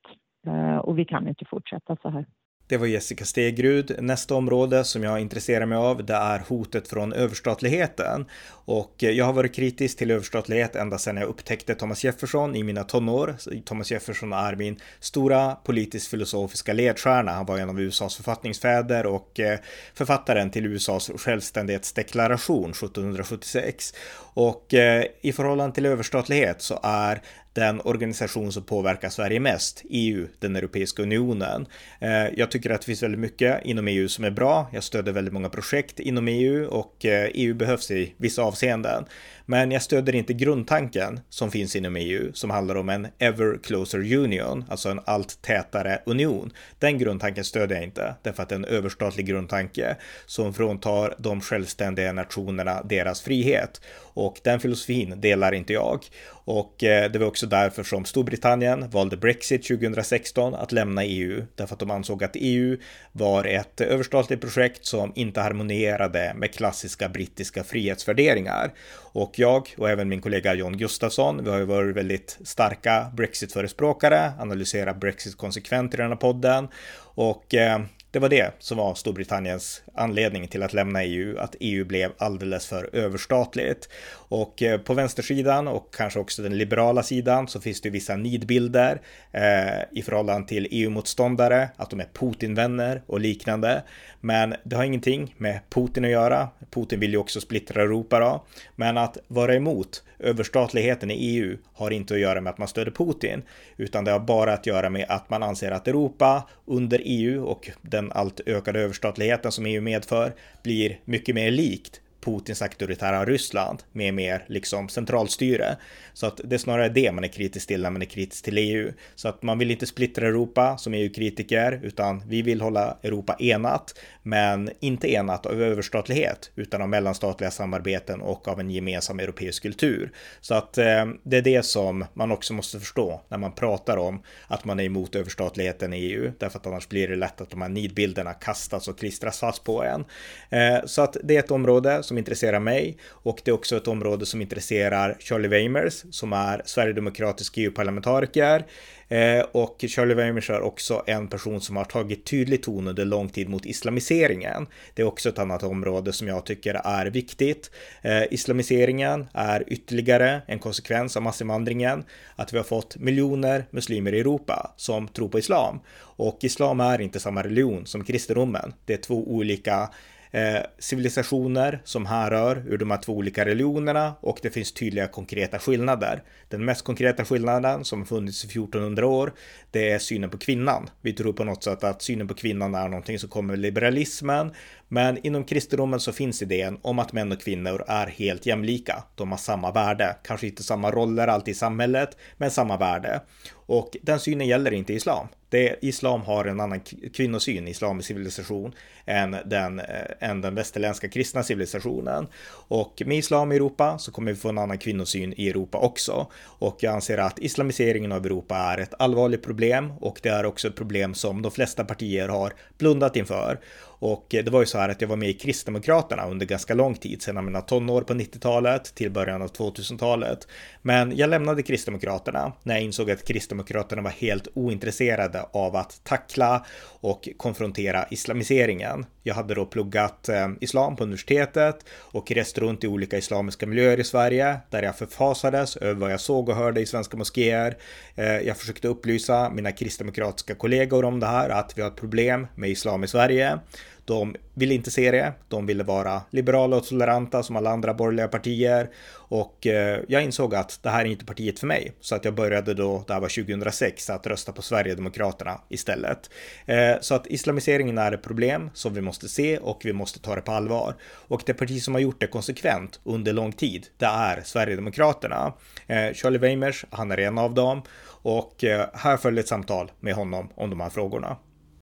[0.47, 2.27] Eh, och vi kan inte fortsätta så här.
[2.69, 3.97] Det var Jessica Stegrud.
[3.99, 8.27] Nästa område som jag intresserar mig av det är hotet från överstatligheten.
[8.49, 12.85] Och jag har varit kritisk till överstatlighet ända sedan jag upptäckte Thomas Jefferson i mina
[12.85, 13.37] tonår.
[13.65, 17.33] Thomas Jefferson är min stora politisk filosofiska ledstjärna.
[17.33, 19.59] Han var en av USAs författningsfäder och eh,
[19.95, 23.95] författaren till USAs självständighetsdeklaration 1776.
[24.19, 27.23] Och eh, i förhållande till överstatlighet så är
[27.57, 31.67] den organisation som påverkar Sverige mest, EU, den Europeiska unionen.
[32.01, 34.71] Eh, jag tycker att det finns väldigt mycket inom EU som är bra.
[34.73, 39.05] Jag stöder väldigt många projekt inom EU och eh, EU behövs i vissa avseenden.
[39.47, 44.13] Men jag stöder inte grundtanken som finns inom EU som handlar om en ever closer
[44.13, 46.53] union, alltså en allt tätare union.
[46.79, 51.41] Den grundtanken stöder jag inte därför att det är en överstatlig grundtanke som fråntar de
[51.41, 53.81] självständiga nationerna deras frihet.
[54.17, 56.05] Och den filosofin delar inte jag.
[56.47, 61.75] Och eh, det var också därför som Storbritannien valde Brexit 2016 att lämna EU, därför
[61.75, 62.77] att de ansåg att EU
[63.13, 68.73] var ett överstatligt projekt som inte harmonierade med klassiska brittiska frihetsvärderingar.
[69.13, 74.33] Och jag och även min kollega John Gustafsson, vi har ju varit väldigt starka Brexit-förespråkare,
[74.39, 76.69] analyserat Brexit konsekvent i den här podden
[77.15, 81.85] och eh, det var det som var Storbritanniens anledning till att lämna EU, att EU
[81.85, 83.89] blev alldeles för överstatligt.
[84.13, 89.01] Och eh, på vänstersidan och kanske också den liberala sidan så finns det vissa nidbilder
[89.33, 93.83] eh, i förhållande till EU-motståndare, att de är Putin-vänner och liknande.
[94.21, 96.49] Men det har ingenting med Putin att göra.
[96.71, 98.45] Putin vill ju också splittra Europa då.
[98.77, 102.91] Men att vara emot överstatligheten i EU har inte att göra med att man stöder
[102.91, 103.43] Putin,
[103.77, 107.71] utan det har bara att göra med att man anser att Europa under EU och
[107.97, 114.15] den allt ökade överstatligheten som EU medför blir mycket mer likt Putins auktoritära Ryssland med
[114.15, 115.77] mer liksom centralstyre.
[116.13, 118.59] Så att det är snarare det man är kritisk till när man är kritisk till
[118.59, 118.93] EU.
[119.15, 123.99] Så att man vill inte splittra Europa som EU-kritiker, utan vi vill hålla Europa enat,
[124.23, 130.13] men inte enat av överstatlighet, utan av mellanstatliga samarbeten och av en gemensam europeisk kultur.
[130.41, 134.23] Så att eh, det är det som man också måste förstå när man pratar om
[134.49, 137.63] att man är emot överstatligheten i EU, därför att annars blir det lätt att de
[137.63, 140.05] här nidbilderna kastas och klistras fast på en.
[140.51, 143.77] Eh, så att det är ett område som som intresserar mig och det är också
[143.77, 148.65] ett område som intresserar Charlie Weimers som är sverigedemokratisk EU-parlamentariker.
[149.09, 153.29] Eh, och Charlie Weimers är också en person som har tagit tydlig ton under lång
[153.29, 154.67] tid mot islamiseringen.
[154.95, 157.71] Det är också ett annat område som jag tycker är viktigt.
[158.03, 162.05] Eh, islamiseringen är ytterligare en konsekvens av massinvandringen,
[162.37, 165.81] att vi har fått miljoner muslimer i Europa som tror på islam.
[166.19, 168.75] Och islam är inte samma religion som kristendomen.
[168.85, 169.89] Det är två olika
[170.31, 175.59] eh, civilisationer som härrör ur de här två olika religionerna och det finns tydliga konkreta
[175.59, 176.23] skillnader.
[176.49, 179.33] Den mest konkreta skillnaden som funnits i 1400 år,
[179.71, 180.91] det är synen på kvinnan.
[181.01, 184.53] Vi tror på något sätt att synen på kvinnan är någonting som kommer med liberalismen,
[184.89, 189.05] men inom kristendomen så finns idén om att män och kvinnor är helt jämlika.
[189.15, 193.21] De har samma värde, kanske inte samma roller alltid i samhället, men samma värde.
[193.53, 195.29] Och den synen gäller inte i islam.
[195.57, 196.81] Det, islam har en annan
[197.15, 198.73] kvinnosyn, islamisk civilisation,
[199.07, 199.87] än den, äh,
[200.21, 202.27] än den västerländska kristna civilisationen.
[202.69, 206.27] Och med islam i Europa så kommer vi få en annan kvinnosyn i Europa också.
[206.45, 210.69] Och jag anser att islamiseringen av Europa är ett allvarligt problem och det är också
[210.69, 213.61] ett problem som de flesta partier har blundat inför.
[213.99, 216.75] Och eh, det var ju så här att jag var med i Kristdemokraterna under ganska
[216.75, 220.49] lång tid, sedan mina tonår på 90-talet till början av 2000-talet.
[220.83, 226.67] Men jag lämnade Kristdemokraterna när jag insåg att Kristdemokraterna var helt ointresserade av att tackla
[227.01, 229.07] och konfrontera islamiseringen.
[229.27, 234.01] Jag hade då pluggat eh, islam på universitetet och rest runt i olika islamiska miljöer
[234.01, 237.77] i Sverige där jag förfasades över vad jag såg och hörde i svenska moskéer.
[238.15, 242.47] Eh, jag försökte upplysa mina kristdemokratiska kollegor om det här, att vi har ett problem
[242.55, 243.59] med islam i Sverige.
[244.07, 245.33] De ville inte se det.
[245.49, 248.91] De ville vara liberala och toleranta som alla andra borgerliga partier.
[249.13, 251.93] Och eh, jag insåg att det här är inte partiet för mig.
[252.01, 256.31] Så att jag började då, det här var 2006, att rösta på Sverigedemokraterna istället.
[256.67, 260.35] Eh, så att islamiseringen är ett problem som vi måste se och vi måste ta
[260.35, 260.95] det på allvar.
[261.05, 265.53] Och det parti som har gjort det konsekvent under lång tid, det är Sverigedemokraterna.
[265.87, 267.83] Eh, Charlie Weimers, han är en av dem.
[268.07, 271.37] Och eh, här följer ett samtal med honom om de här frågorna.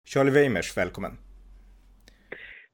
[0.09, 1.26] Charlie Weimers, välkommen!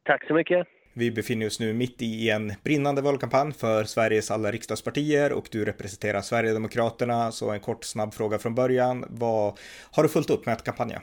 [0.04, 0.66] Tack så mycket.
[0.94, 5.64] Vi befinner oss nu mitt i en brinnande valkampanj för Sveriges alla riksdagspartier och du
[5.64, 7.30] representerar Sverigedemokraterna.
[7.30, 9.04] Så en kort snabb fråga från början.
[9.08, 9.58] Vad
[9.92, 11.02] har du fullt upp med att kampanja?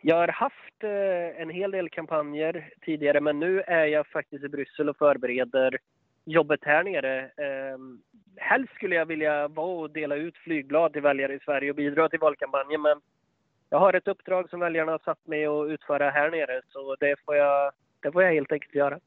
[0.00, 4.48] Jag har haft eh, en hel del kampanjer tidigare men nu är jag faktiskt i
[4.48, 5.78] Bryssel och förbereder
[6.24, 7.20] jobbet här nere.
[7.20, 7.78] Eh,
[8.36, 12.08] helst skulle jag vilja vara och dela ut flygblad till väljare i Sverige och bidra
[12.08, 13.00] till valkampanjen men
[13.70, 17.16] jag har ett uppdrag som väljarna har satt mig att utföra här nere så det
[17.24, 18.98] får jag, det får jag helt enkelt göra.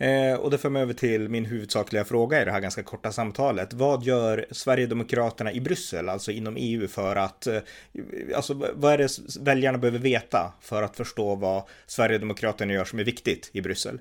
[0.00, 3.12] Eh, och det för mig över till min huvudsakliga fråga i det här ganska korta
[3.12, 3.72] samtalet.
[3.72, 7.46] Vad gör Sverigedemokraterna i Bryssel, alltså inom EU, för att...
[7.46, 7.58] Eh,
[8.36, 9.08] alltså vad är det
[9.40, 13.98] väljarna behöver veta för att förstå vad Sverigedemokraterna gör som är viktigt i Bryssel?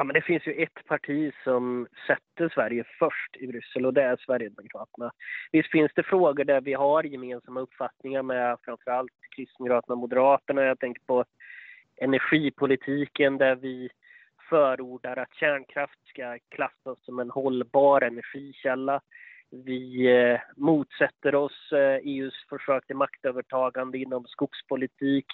[0.00, 4.02] Ja, men det finns ju ett parti som sätter Sverige först i Bryssel och det
[4.02, 5.12] är Sverigedemokraterna.
[5.52, 10.62] Visst finns det frågor där vi har gemensamma uppfattningar med framförallt Kristdemokraterna och Moderaterna.
[10.62, 11.24] Jag tänker på
[11.96, 13.90] energipolitiken där vi
[14.48, 19.00] förordar att kärnkraft ska klassas som en hållbar energikälla.
[19.50, 25.26] Vi eh, motsätter oss eh, EUs försök till maktövertagande inom skogspolitik,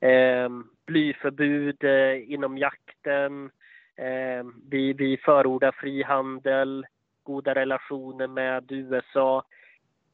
[0.00, 0.48] eh,
[0.86, 3.59] blyförbud eh, inom jakten, Eh,
[3.96, 6.86] Eh, vi, vi förordar frihandel,
[7.22, 9.44] goda relationer med USA.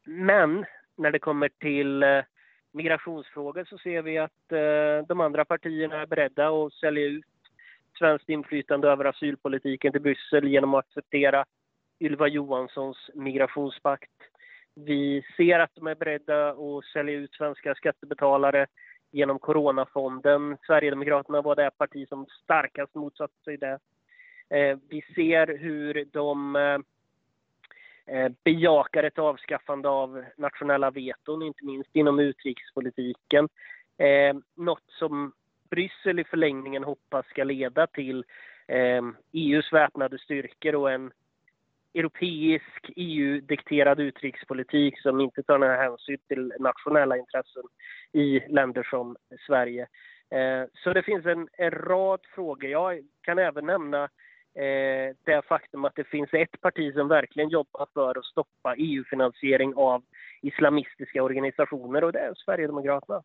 [0.03, 2.21] Men när det kommer till eh,
[2.71, 7.25] migrationsfrågor så ser vi att eh, de andra partierna är beredda att sälja ut
[7.99, 11.45] svenskt inflytande över asylpolitiken till Bryssel genom att acceptera
[11.99, 14.11] Ylva Johanssons migrationspakt.
[14.75, 18.67] Vi ser att de är beredda att sälja ut svenska skattebetalare
[19.11, 20.57] genom Coronafonden.
[20.65, 23.79] Sverigedemokraterna var det parti som starkast motsatte sig det.
[24.49, 26.79] Eh, vi ser hur de eh,
[28.15, 33.49] eh bejakar ett avskaffande av nationella veton, inte minst inom utrikespolitiken.
[33.97, 35.33] Eh, något som
[35.69, 38.23] Bryssel i förlängningen hoppas ska leda till
[38.67, 41.11] eh, e EUs väpnade styrkor och en
[41.93, 47.63] europeisk EU-dikterad utrikespolitik som inte tar några hänsyn till nationella intressen
[48.13, 49.15] i länder som
[49.47, 49.87] Sverige.
[50.31, 52.69] Eh, så det finns en, en rad frågor.
[52.69, 54.03] Jag kan även nämna
[54.55, 59.73] eh, det faktum att det finns ett parti som verkligen jobbar för att stoppa EU-finansiering
[59.75, 60.03] av
[60.41, 63.23] islamistiska organisationer och det är Sverigedemokraterna.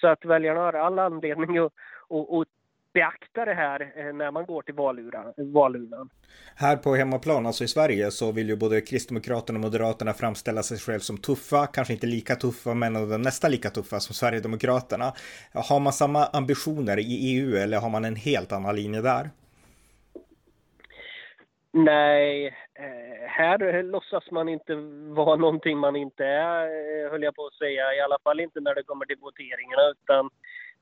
[0.00, 1.72] Så att väljarna har all anledning att,
[2.08, 2.48] att, att
[2.92, 4.74] beakta det här eh, när man går till
[5.36, 6.10] valurnan.
[6.56, 10.78] Här på hemmaplan, alltså i Sverige, så vill ju både Kristdemokraterna och Moderaterna framställa sig
[10.78, 15.12] själv som tuffa, kanske inte lika tuffa, men nästan lika tuffa som Sverigedemokraterna.
[15.54, 19.30] Har man samma ambitioner i EU eller har man en helt annan linje där?
[21.74, 24.74] Nej, eh, här låtsas man inte
[25.14, 27.94] vara någonting man inte är, eh, höll jag på att säga.
[27.94, 30.30] I alla fall inte när det kommer till voteringarna, utan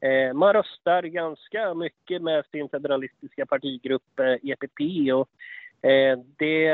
[0.00, 5.28] Eh, man röstar ganska mycket med sin federalistiska partigrupp EPP eh, och
[5.90, 6.70] eh, det,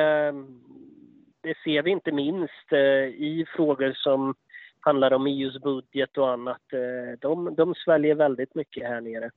[1.41, 4.35] det ser vi inte minst eh, i frågor som
[4.81, 6.73] handlar om EUs budget och annat.
[6.73, 9.31] Eh, de, de sväljer väldigt mycket här nere.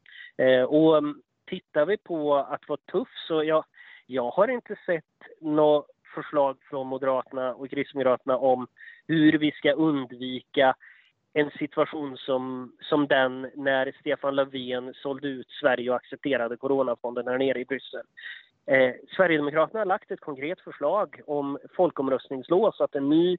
[0.66, 3.66] Och mm, tittar vi på att vara tuff så jag,
[4.06, 8.68] jag har inte sett något förslag från Moderaterna och Kristdemokraterna om
[9.08, 10.76] hur vi ska undvika
[11.34, 17.38] en situation som, som den när Stefan Löfven sålde ut Sverige och accepterade coronafonden här
[17.38, 18.06] nere i Bryssel.
[18.66, 23.38] Eh, Sverigedemokraterna har lagt ett konkret förslag om folkomröstningslås, så att en ny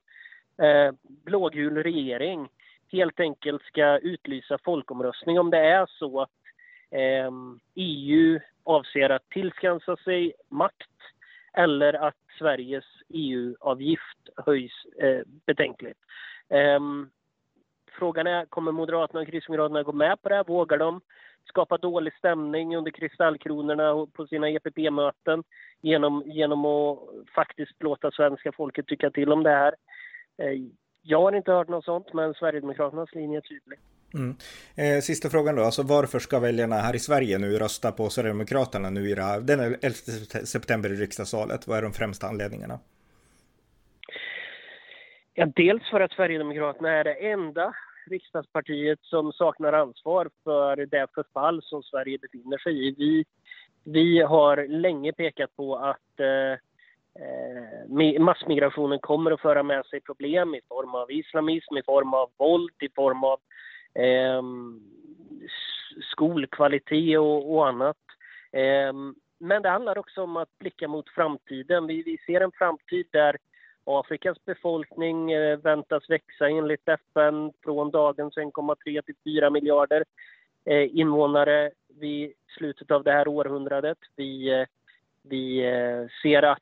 [0.62, 2.48] eh, blågul regering
[2.92, 6.30] helt enkelt ska utlysa folkomröstning om det är så att
[6.90, 7.30] eh,
[7.74, 10.90] EU avser att tillskansa sig makt
[11.52, 15.98] eller att Sveriges EU-avgift höjs eh, betänkligt.
[16.48, 17.10] Um,
[18.00, 20.44] Frågan är, kommer Moderaterna och Kristdemokraterna gå med på det?
[20.46, 21.00] Vågar de
[21.44, 25.42] skapa dålig stämning under kristallkronorna på sina EPP-möten
[25.80, 26.98] genom, genom att
[27.34, 29.74] faktiskt låta svenska folket tycka till om det här?
[30.38, 30.60] Eh,
[31.02, 33.78] jag har inte hört något sånt, men Sverigedemokraternas linje är tydlig.
[34.14, 34.36] Mm.
[34.76, 38.90] Eh, sista frågan då, alltså varför ska väljarna här i Sverige nu rösta på Sverigedemokraterna
[38.90, 39.76] nu i här, den 11
[40.44, 41.68] september i riksdagsvalet?
[41.68, 42.78] Vad är de främsta anledningarna?
[45.34, 47.74] Ja, dels för att Sverigedemokraterna är det enda
[48.06, 52.94] riksdagspartiet som saknar ansvar för det förfall som Sverige befinner sig i.
[52.98, 53.24] Vi,
[53.84, 56.52] vi har länge pekat på att eh,
[57.22, 62.30] eh massmigrationen kommer att föra med sig problem i form av islamism, i form av
[62.36, 63.40] våld, i form av
[63.94, 64.42] eh,
[66.12, 67.96] skolkvalitet och, och annat.
[68.52, 68.92] Eh,
[69.38, 71.86] men det handlar också om att blicka mot framtiden.
[71.86, 73.36] Vi, vi ser en framtid där
[73.98, 80.04] Afrikas befolkning eh, väntas växa enligt FN från dagens 1,3 till 4 miljarder
[80.64, 83.98] eh, invånare vid slutet av det här århundradet.
[84.16, 84.66] Vi, eh,
[85.22, 85.62] vi
[86.22, 86.60] ser att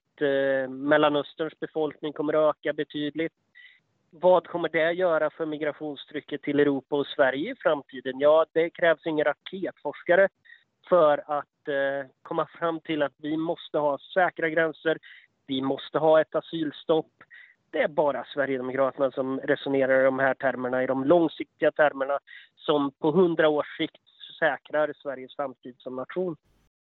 [0.69, 3.33] Mellanösterns befolkning kommer att öka betydligt.
[4.11, 8.21] Vad kommer det göra för migrationstrycket till Europa och Sverige i framtiden?
[8.21, 10.29] Ja, det krävs ingen raketforskare
[10.89, 11.69] för att
[12.23, 14.99] komma fram till att vi måste ha säkra gränser,
[15.49, 17.13] vi måste ha ett asylstopp.
[17.71, 22.19] Det är bara Sverigedemokraterna som resonerar i de här termerna, i de långsiktiga termerna
[22.57, 24.03] som på hundra års sikt
[24.39, 26.37] säkrar Sveriges framtid som nation.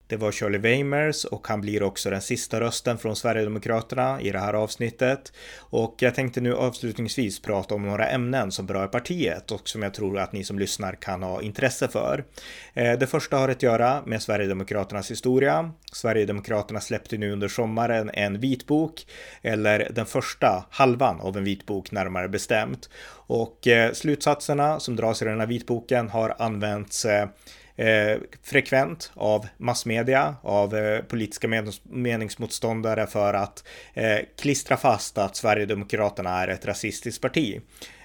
[0.08, 4.39] Det var Shirley Weimers och han blir också den sista rösten från Sverigedemokraterna i det
[4.39, 5.34] här avsnittet.
[5.60, 9.94] Och jag tänkte nu avslutningsvis prata om några ämnen som berör partiet och som jag
[9.94, 12.26] tror att ni som lyssnar kan ha intresse för.
[12.74, 15.72] Eh, det första har att göra med Sverigedemokraternas historia.
[15.94, 19.06] Sverigedemokraterna släppte nu under sommaren en vitbok,
[19.42, 22.89] eller den första halvan av en vitbok närmare bestämt.
[23.28, 27.28] Och eh, slutsatserna som dras i den här vitboken har använts eh,
[27.76, 36.44] eh, frekvent av massmedia, av eh, politiska meningsmotståndare för att eh, klistra fast att Sverigedemokraterna
[36.44, 37.62] är ett rasistiskt parti.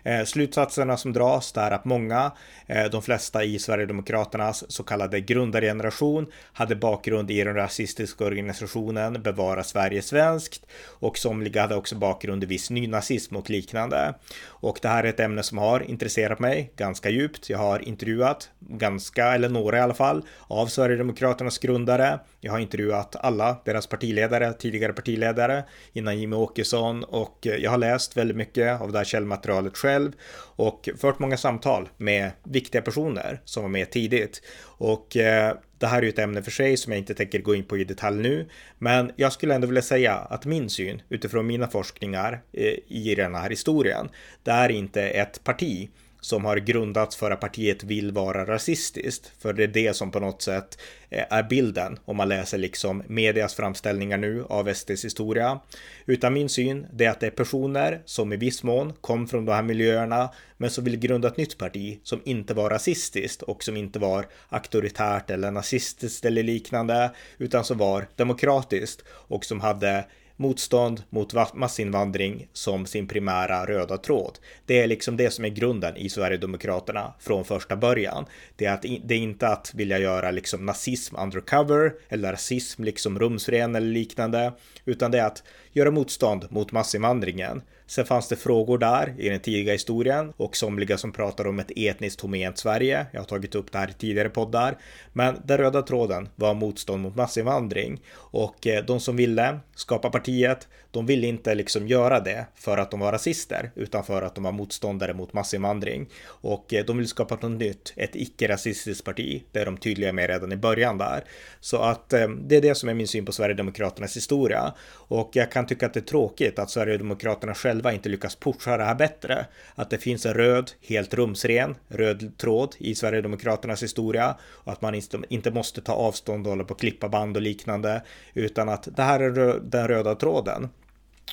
[0.08, 2.32] Eh, slutsatserna som dras är att många,
[2.66, 9.64] eh, de flesta i Sverigedemokraternas så kallade grundargeneration, hade bakgrund i den rasistiska organisationen Bevara
[9.64, 14.14] Sverige svenskt och somliga hade också bakgrund i viss nynazism och liknande.
[14.46, 17.50] Och det här är ett ämne som har intresserat mig ganska djupt.
[17.50, 22.18] Jag har intervjuat ganska, eller några i alla fall, av Sverigedemokraternas grundare.
[22.40, 27.78] Jag har intervjuat alla deras partiledare, tidigare partiledare, innan Jimmy Åkesson och eh, jag har
[27.78, 30.12] läst väldigt mycket av det här källmaterialet själv själv
[30.56, 34.42] och fört många samtal med viktiga personer som var med tidigt.
[34.78, 37.54] Och eh, det här är ju ett ämne för sig som jag inte tänker gå
[37.54, 41.46] in på i detalj nu, men jag skulle ändå vilja säga att min syn utifrån
[41.46, 44.08] mina forskningar eh, i den här historien,
[44.42, 45.88] det är inte ett parti
[46.20, 49.32] som har grundats för att partiet vill vara rasistiskt.
[49.38, 50.78] För det är det som på något sätt
[51.10, 55.60] eh, är bilden om man läser liksom medias framställningar nu av SDs historia.
[56.06, 59.44] Utan min syn, det är att det är personer som i viss mån kom från
[59.44, 63.64] de här miljöerna, men som vill grunda ett nytt parti som inte var rasistiskt och
[63.64, 70.04] som inte var auktoritärt eller nazistiskt eller liknande, utan som var demokratiskt och som hade
[70.38, 74.38] motstånd mot massinvandring som sin primära röda tråd.
[74.66, 78.26] Det är liksom det som är grunden i Sverigedemokraterna från första början.
[78.56, 83.18] Det är, att, det är inte att vilja göra liksom nazism undercover eller rasism liksom
[83.18, 84.52] rumsren eller liknande,
[84.84, 85.42] utan det är att
[85.78, 87.62] göra motstånd mot massinvandringen.
[87.86, 91.70] Sen fanns det frågor där i den tidiga historien och somliga som pratar om ett
[91.76, 93.06] etniskt homogent Sverige.
[93.12, 94.78] Jag har tagit upp det här i tidigare poddar.
[95.12, 100.68] Men den röda tråden var motstånd mot massinvandring och eh, de som ville skapa partiet,
[100.98, 104.44] de ville inte liksom göra det för att de var rasister utan för att de
[104.44, 109.42] var motståndare mot massinvandring och eh, de vill skapa något nytt, ett icke-rasistiskt parti.
[109.52, 111.24] Det är de tydliga med redan i början där.
[111.60, 115.52] Så att eh, det är det som är min syn på Sverigedemokraternas historia och jag
[115.52, 119.46] kan tycka att det är tråkigt att Sverigedemokraterna själva inte lyckas pusha det här bättre.
[119.74, 125.02] Att det finns en röd, helt rumsren, röd tråd i Sverigedemokraternas historia och att man
[125.28, 128.02] inte måste ta avstånd och hålla på att klippa band och liknande
[128.34, 130.68] utan att det här är den röda tråden.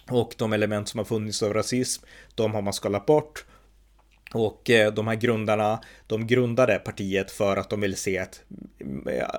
[0.09, 3.45] Och de element som har funnits av rasism, de har man skalat bort.
[4.33, 8.43] Och eh, de här grundarna, de grundade partiet för att de ville se ett,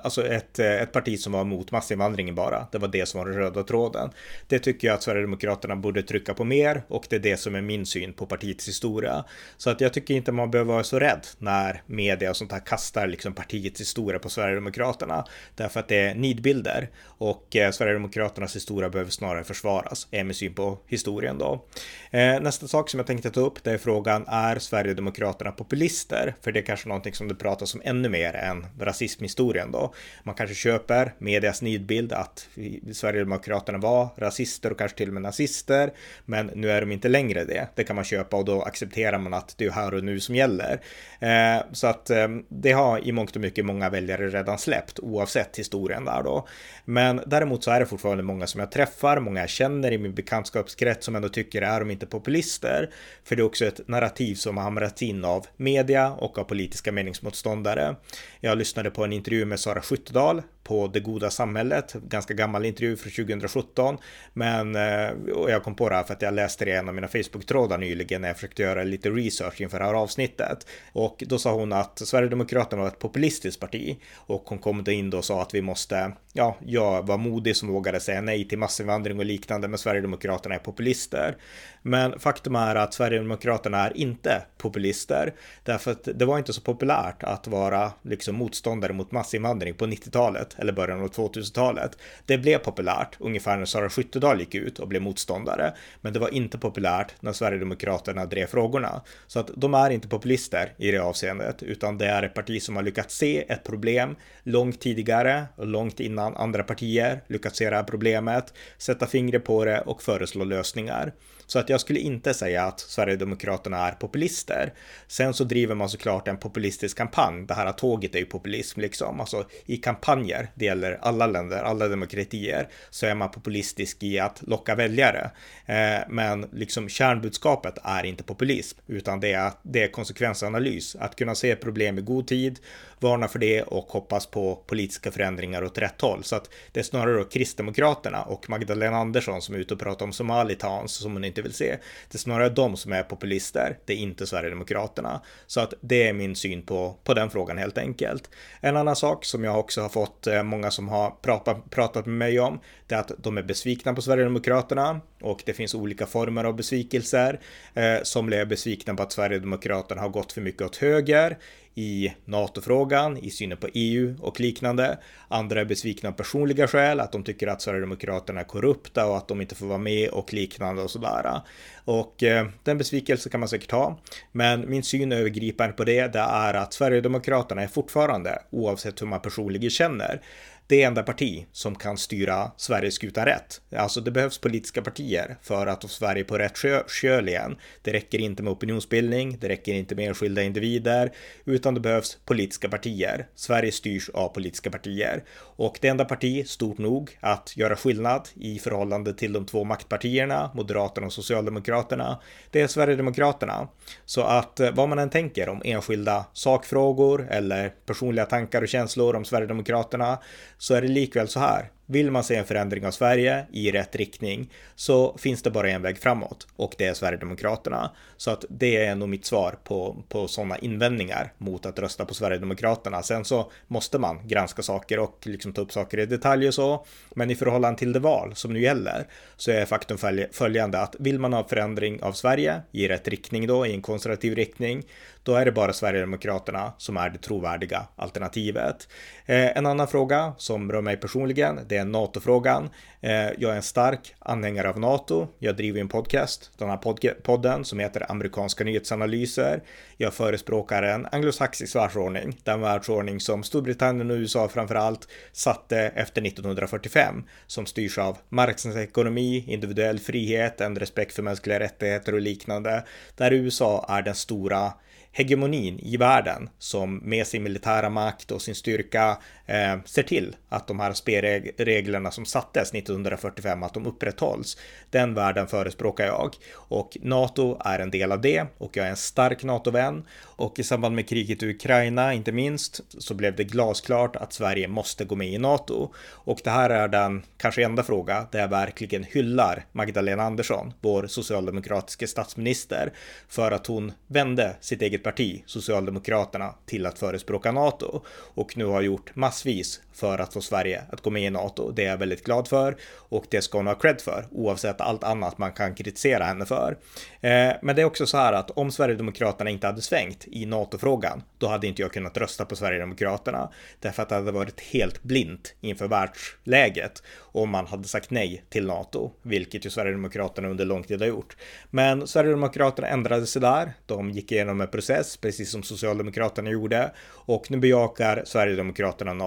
[0.03, 2.67] alltså ett, ett parti som var mot massinvandringen bara.
[2.71, 4.09] Det var det som var den röda tråden.
[4.47, 7.61] Det tycker jag att Sverigedemokraterna borde trycka på mer och det är det som är
[7.61, 9.25] min syn på partiets historia.
[9.57, 12.65] Så att jag tycker inte man behöver vara så rädd när media och sånt här
[12.65, 15.25] kastar liksom partiets historia på Sverigedemokraterna.
[15.55, 20.53] Därför att det är nidbilder och eh, Sverigedemokraternas historia behöver snarare försvaras, är min syn
[20.53, 21.65] på historien då.
[22.11, 26.35] Eh, nästa sak som jag tänkte ta upp, det är frågan, är Sverigedemokraterna populister?
[26.41, 29.93] För det är kanske någonting som det pratas om ännu mer än rasismhistorien då.
[30.23, 32.49] Man kanske köper medias nidbild att
[32.93, 35.93] Sverigedemokraterna var rasister och kanske till och med nazister,
[36.25, 37.67] men nu är de inte längre det.
[37.75, 40.35] Det kan man köpa och då accepterar man att det är här och nu som
[40.35, 40.81] gäller.
[41.19, 45.59] Eh, så att eh, det har i mångt och mycket många väljare redan släppt oavsett
[45.59, 46.47] historien där då.
[46.85, 50.13] Men däremot så är det fortfarande många som jag träffar, många jag känner i min
[50.13, 52.89] bekantskapskrets som ändå tycker är de inte populister.
[53.23, 56.91] För det är också ett narrativ som har hamrats in av media och av politiska
[56.91, 57.95] meningsmotståndare.
[58.39, 62.97] Jag lyssnade på en intervju med Sara Skyttedal på Det goda samhället, ganska gammal intervju
[62.97, 63.97] från 2017.
[64.33, 66.89] Men eh, och jag kom på det här för att jag läste det i en
[66.89, 70.67] av mina Facebook-trådar nyligen när jag försökte göra lite research inför det här avsnittet.
[70.93, 75.09] Och då sa hon att Sverigedemokraterna var ett populistiskt parti och hon kom då in
[75.09, 78.57] då och sa att vi måste, ja, jag var modig som vågade säga nej till
[78.57, 81.37] massinvandring och liknande, men Sverigedemokraterna är populister.
[81.81, 87.23] Men faktum är att Sverigedemokraterna är inte populister därför att det var inte så populärt
[87.23, 91.97] att vara liksom motståndare mot massinvandring på 90-talet eller början av 2000-talet.
[92.25, 96.33] Det blev populärt ungefär när Sara Skyttedal gick ut och blev motståndare, men det var
[96.33, 99.01] inte populärt när Sverigedemokraterna drev frågorna.
[99.27, 102.75] Så att de är inte populister i det avseendet, utan det är ett parti som
[102.75, 107.75] har lyckats se ett problem långt tidigare och långt innan andra partier lyckats se det
[107.75, 111.13] här problemet, sätta fingret på det och föreslå lösningar.
[111.47, 114.73] Så att jag skulle inte säga att Sverigedemokraterna är populister.
[115.07, 117.45] Sen så driver man såklart en populistisk kampanj.
[117.47, 119.19] Det här tåget är ju populism liksom.
[119.19, 124.41] Alltså i kampanjer, det gäller alla länder, alla demokratier, så är man populistisk i att
[124.47, 125.31] locka väljare.
[125.65, 130.95] Eh, men liksom kärnbudskapet är inte populism, utan det är, det är konsekvensanalys.
[130.95, 132.59] Att kunna se problem i god tid,
[132.99, 136.23] varna för det och hoppas på politiska förändringar åt rätt håll.
[136.23, 140.05] Så att det är snarare då Kristdemokraterna och Magdalena Andersson som är ute och pratar
[140.05, 141.77] om Somalitans som hon inte vill se.
[142.11, 145.21] Det är snarare de som är populister, det är inte Sverigedemokraterna.
[145.47, 148.29] Så att det är min syn på, på den frågan helt enkelt.
[148.61, 152.15] En annan sak som jag också har fått eh, många som har pratat, pratat med
[152.15, 156.43] mig om, det är att de är besvikna på Sverigedemokraterna och det finns olika former
[156.43, 157.39] av besvikelser.
[157.73, 161.37] Eh, somliga är besvikna på att Sverigedemokraterna har gått för mycket åt höger
[161.77, 164.97] i NATO-frågan, i synen på EU och liknande.
[165.27, 169.27] Andra är besvikna av personliga skäl, att de tycker att Sverigedemokraterna är korrupta och att
[169.27, 171.41] de inte får vara med och liknande och sådär.
[171.85, 173.99] Och eh, den besvikelsen kan man säkert ha.
[174.31, 179.21] Men min syn övergripande på det, det är att Sverigedemokraterna är fortfarande, oavsett hur man
[179.21, 180.21] personligen känner,
[180.67, 183.61] det enda parti som kan styra Sveriges skutan rätt.
[183.75, 186.57] Alltså det behövs politiska partier för att få Sverige på rätt
[186.87, 187.57] köl igen.
[187.81, 191.11] Det räcker inte med opinionsbildning, det räcker inte med enskilda individer,
[191.45, 193.27] utan det behövs politiska partier.
[193.35, 195.23] Sverige styrs av politiska partier.
[195.39, 200.51] Och det enda parti stort nog att göra skillnad i förhållande till de två maktpartierna,
[200.55, 202.19] Moderaterna och Socialdemokraterna,
[202.51, 203.67] det är Sverigedemokraterna.
[204.05, 209.15] Så att eh, vad man än tänker om enskilda sakfrågor eller personliga tankar och känslor
[209.15, 210.19] om Sverigedemokraterna
[210.57, 211.71] så är det likväl så här.
[211.89, 215.81] vill man se en förändring av Sverige i rätt riktning så finns det bara en
[215.81, 217.91] väg framåt och det är Sverigedemokraterna.
[218.17, 222.13] Så att det är nog mitt svar på, på sådana invändningar mot att rösta på
[222.13, 223.03] Sverigedemokraterna.
[223.03, 226.85] Sen så måste man granska saker och liksom ta upp saker i detalj och så.
[227.15, 229.97] Men i förhållande till det val som nu gäller så är faktum
[230.31, 234.35] följande att vill man ha förändring av Sverige i rätt riktning då, i en konservativ
[234.35, 234.83] riktning,
[235.27, 238.87] då är det bara Sverigedemokraterna som är det trovärdiga alternativet.
[239.25, 242.69] Eh, en annan fråga som rör mig personligen, det är NATO-frågan.
[243.01, 245.27] Eh, jag är en stark anhängare av NATO.
[245.39, 249.63] Jag driver en podcast, den här pod podden som heter Amerikanska nyhetsanalyser.
[249.99, 257.23] Jag förespråkar en anglosaxisk världsordning, den världsordning som Storbritannien och USA framförallt satte efter 1945,
[257.47, 262.83] som styrs av marknadsekonomi, individuell frihet, en respekt för mänskliga rättigheter och liknande,
[263.15, 264.73] där USA är den stora
[265.11, 269.17] hegemonin i världen som med sin militära makt och sin styrka
[269.47, 274.57] eh, ser till att de här spelreglerna som sattes 1945 att de upprätthålls.
[274.89, 276.35] Den världen förespråkar jag.
[276.53, 278.45] Och NATO är en del av det.
[278.57, 280.03] Och jag är en stark NATO-vän.
[280.21, 284.67] Och i samband med kriget i Ukraina inte minst så blev det glasklart att Sverige
[284.67, 285.93] måste gå med i NATO.
[286.09, 291.07] Och det här är den kanske enda fråga där jag verkligen hyllar Magdalena Andersson, vår
[291.07, 292.93] socialdemokratiske statsminister,
[293.27, 298.01] för att hon vände sitt eget parti, Socialdemokraterna, till att förespråka NATO.
[298.33, 301.71] Och nu har gjort massvis för att få Sverige att gå med i NATO.
[301.71, 302.77] Det är jag väldigt glad för
[303.09, 306.77] och det ska hon ha cred för oavsett allt annat man kan kritisera henne för.
[307.21, 311.23] Eh, men det är också så här att om Sverigedemokraterna inte hade svängt i NATO-frågan,
[311.37, 315.55] då hade inte jag kunnat rösta på Sverigedemokraterna därför att det hade varit helt blint
[315.61, 321.01] inför världsläget om man hade sagt nej till NATO, vilket ju Sverigedemokraterna under lång tid
[321.01, 321.37] har gjort.
[321.69, 323.73] Men Sverigedemokraterna ändrade sig där.
[323.85, 326.91] De gick igenom en process, precis som Socialdemokraterna gjorde
[327.27, 329.26] och nu bejakar Sverigedemokraterna NATO.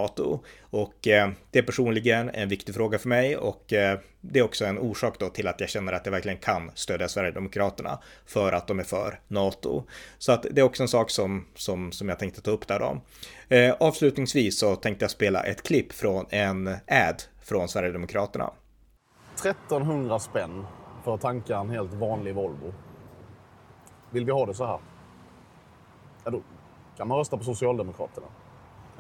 [0.61, 4.65] Och eh, det är personligen en viktig fråga för mig och eh, det är också
[4.65, 8.67] en orsak då till att jag känner att jag verkligen kan stödja Sverigedemokraterna för att
[8.67, 9.85] de är för NATO.
[10.19, 12.79] Så att det är också en sak som, som, som jag tänkte ta upp där
[12.79, 13.01] då.
[13.57, 18.51] Eh, avslutningsvis så tänkte jag spela ett klipp från en ad från Sverigedemokraterna.
[19.35, 20.67] 1300 spänn
[21.05, 22.75] för att tanka en helt vanlig Volvo.
[24.11, 24.79] Vill vi ha det så här?
[26.25, 26.43] Ja, då
[26.97, 28.27] kan man rösta på Socialdemokraterna.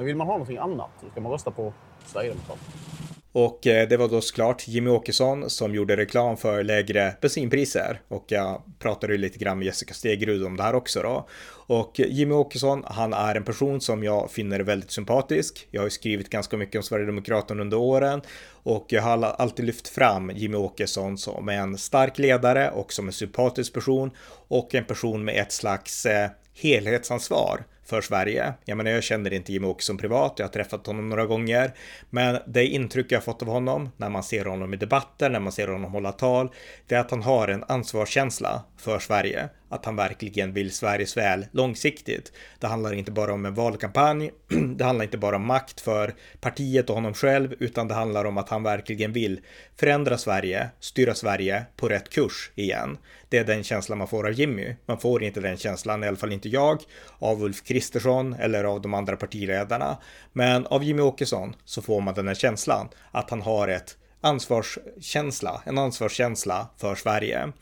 [0.00, 1.72] Men vill man ha någonting annat, då ska man rösta på
[2.06, 2.72] Sverigedemokraterna.
[3.32, 8.00] Och eh, det var då såklart Jimmy Åkesson som gjorde reklam för lägre bensinpriser.
[8.08, 11.28] Och jag pratade ju lite grann med Jessica Stegrud om det här också då.
[11.66, 15.68] Och Jimmy Åkesson, han är en person som jag finner väldigt sympatisk.
[15.70, 18.20] Jag har ju skrivit ganska mycket om Sverigedemokraterna under åren
[18.62, 23.12] och jag har alltid lyft fram Jimmy Åkesson som en stark ledare och som en
[23.12, 24.10] sympatisk person
[24.48, 28.54] och en person med ett slags eh, helhetsansvar för Sverige.
[28.64, 31.72] Jag menar, jag känner inte Jimmie Åkesson privat, jag har träffat honom några gånger,
[32.10, 35.52] men det intryck jag fått av honom när man ser honom i debatter, när man
[35.52, 36.50] ser honom hålla tal,
[36.86, 41.46] det är att han har en ansvarskänsla för Sverige att han verkligen vill Sveriges väl
[41.52, 42.32] långsiktigt.
[42.58, 44.30] Det handlar inte bara om en valkampanj,
[44.76, 48.38] det handlar inte bara om makt för partiet och honom själv, utan det handlar om
[48.38, 49.40] att han verkligen vill
[49.76, 52.98] förändra Sverige, styra Sverige på rätt kurs igen.
[53.28, 54.74] Det är den känslan man får av Jimmy.
[54.86, 56.78] Man får inte den känslan, i alla fall inte jag,
[57.18, 59.96] av Ulf Kristersson eller av de andra partiledarna.
[60.32, 65.62] Men av Jimmy Åkesson så får man den här känslan att han har ett ansvarskänsla,
[65.64, 67.52] en ansvarskänsla för Sverige.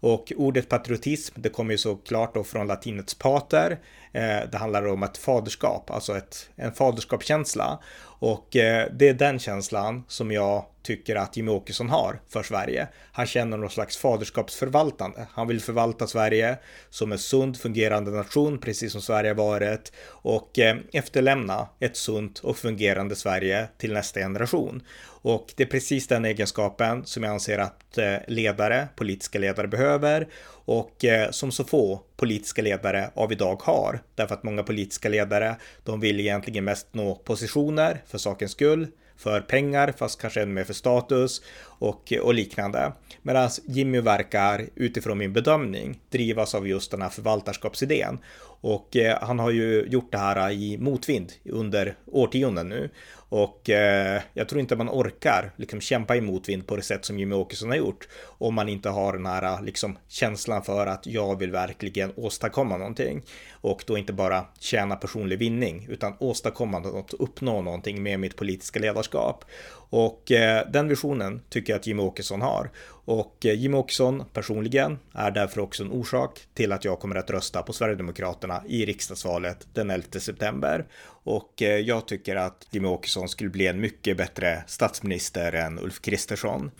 [0.00, 3.78] Och ordet patriotism, det kommer ju såklart då från latinets pater.
[4.12, 7.78] Eh, det handlar om ett faderskap, alltså ett, en faderskapskänsla.
[8.18, 12.88] Och eh, det är den känslan som jag tycker att Jimmie Åkesson har för Sverige.
[13.12, 15.26] Han känner någon slags faderskapsförvaltande.
[15.32, 16.58] Han vill förvalta Sverige
[16.90, 22.56] som en sund fungerande nation, precis som Sverige varit, och eh, efterlämna ett sunt och
[22.56, 24.82] fungerande Sverige till nästa generation.
[25.22, 30.28] Och det är precis den egenskapen som jag anser att eh, ledare, politiska ledare behöver
[30.68, 34.00] och eh, som så få politiska ledare av idag har.
[34.14, 39.40] Därför att många politiska ledare, de vill egentligen mest nå positioner för sakens skull, för
[39.40, 42.92] pengar, fast kanske ännu mer för status och, och liknande.
[43.22, 48.18] Medan Jimmy verkar utifrån min bedömning drivas av just den här förvaltarskapsidén.
[48.60, 52.90] Och eh, han har ju gjort det här i motvind under årtionden nu.
[53.28, 57.18] Och eh, jag tror inte man orkar liksom kämpa i motvind på det sätt som
[57.18, 58.08] Jimmy Åkesson har gjort.
[58.24, 62.76] Om man inte har den här eh, liksom känslan för att jag vill verkligen åstadkomma
[62.76, 63.22] någonting.
[63.60, 68.80] Och då inte bara tjäna personlig vinning utan åstadkomma något, uppnå någonting med mitt politiska
[68.80, 69.44] ledarskap.
[69.90, 72.70] Och eh, den visionen tycker jag att Jimmy Åkesson har.
[73.04, 77.30] Och eh, Jimmy Åkesson personligen är därför också en orsak till att jag kommer att
[77.30, 80.86] rösta på Sverigedemokraterna i riksdagsvalet den 11 september.
[81.24, 86.00] Och eh, jag tycker att Jimmy Åkesson skulle bli en mycket bättre statsminister än Ulf
[86.00, 86.70] Kristersson.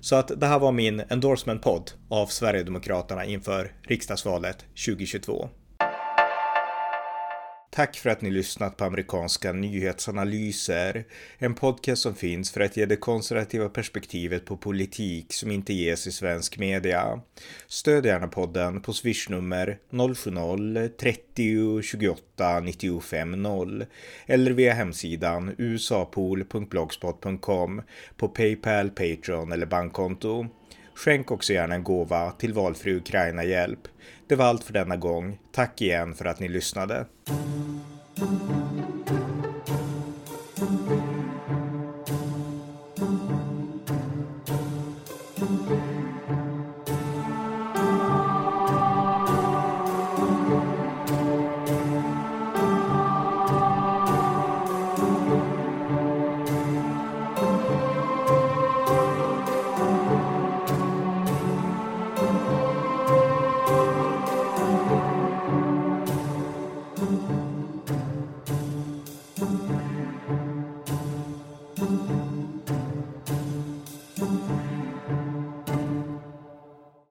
[0.00, 5.48] Så att det här var min endorsement-podd av Sverigedemokraterna inför riksdagsvalet 2022.
[7.78, 11.04] Tack för att ni lyssnat på amerikanska nyhetsanalyser.
[11.38, 16.06] En podcast som finns för att ge det konservativa perspektivet på politik som inte ges
[16.06, 17.20] i svensk media.
[17.66, 23.86] Stöd gärna podden på swishnummer 070-30 28 95 0
[24.26, 27.82] eller via hemsidan usapool.blogspot.com
[28.16, 30.46] på Paypal, Patreon eller bankkonto.
[30.94, 33.88] Skänk också gärna en gåva till valfri Ukraina-hjälp.
[34.28, 35.38] Det var allt för denna gång.
[35.52, 37.06] Tack igen för att ni lyssnade.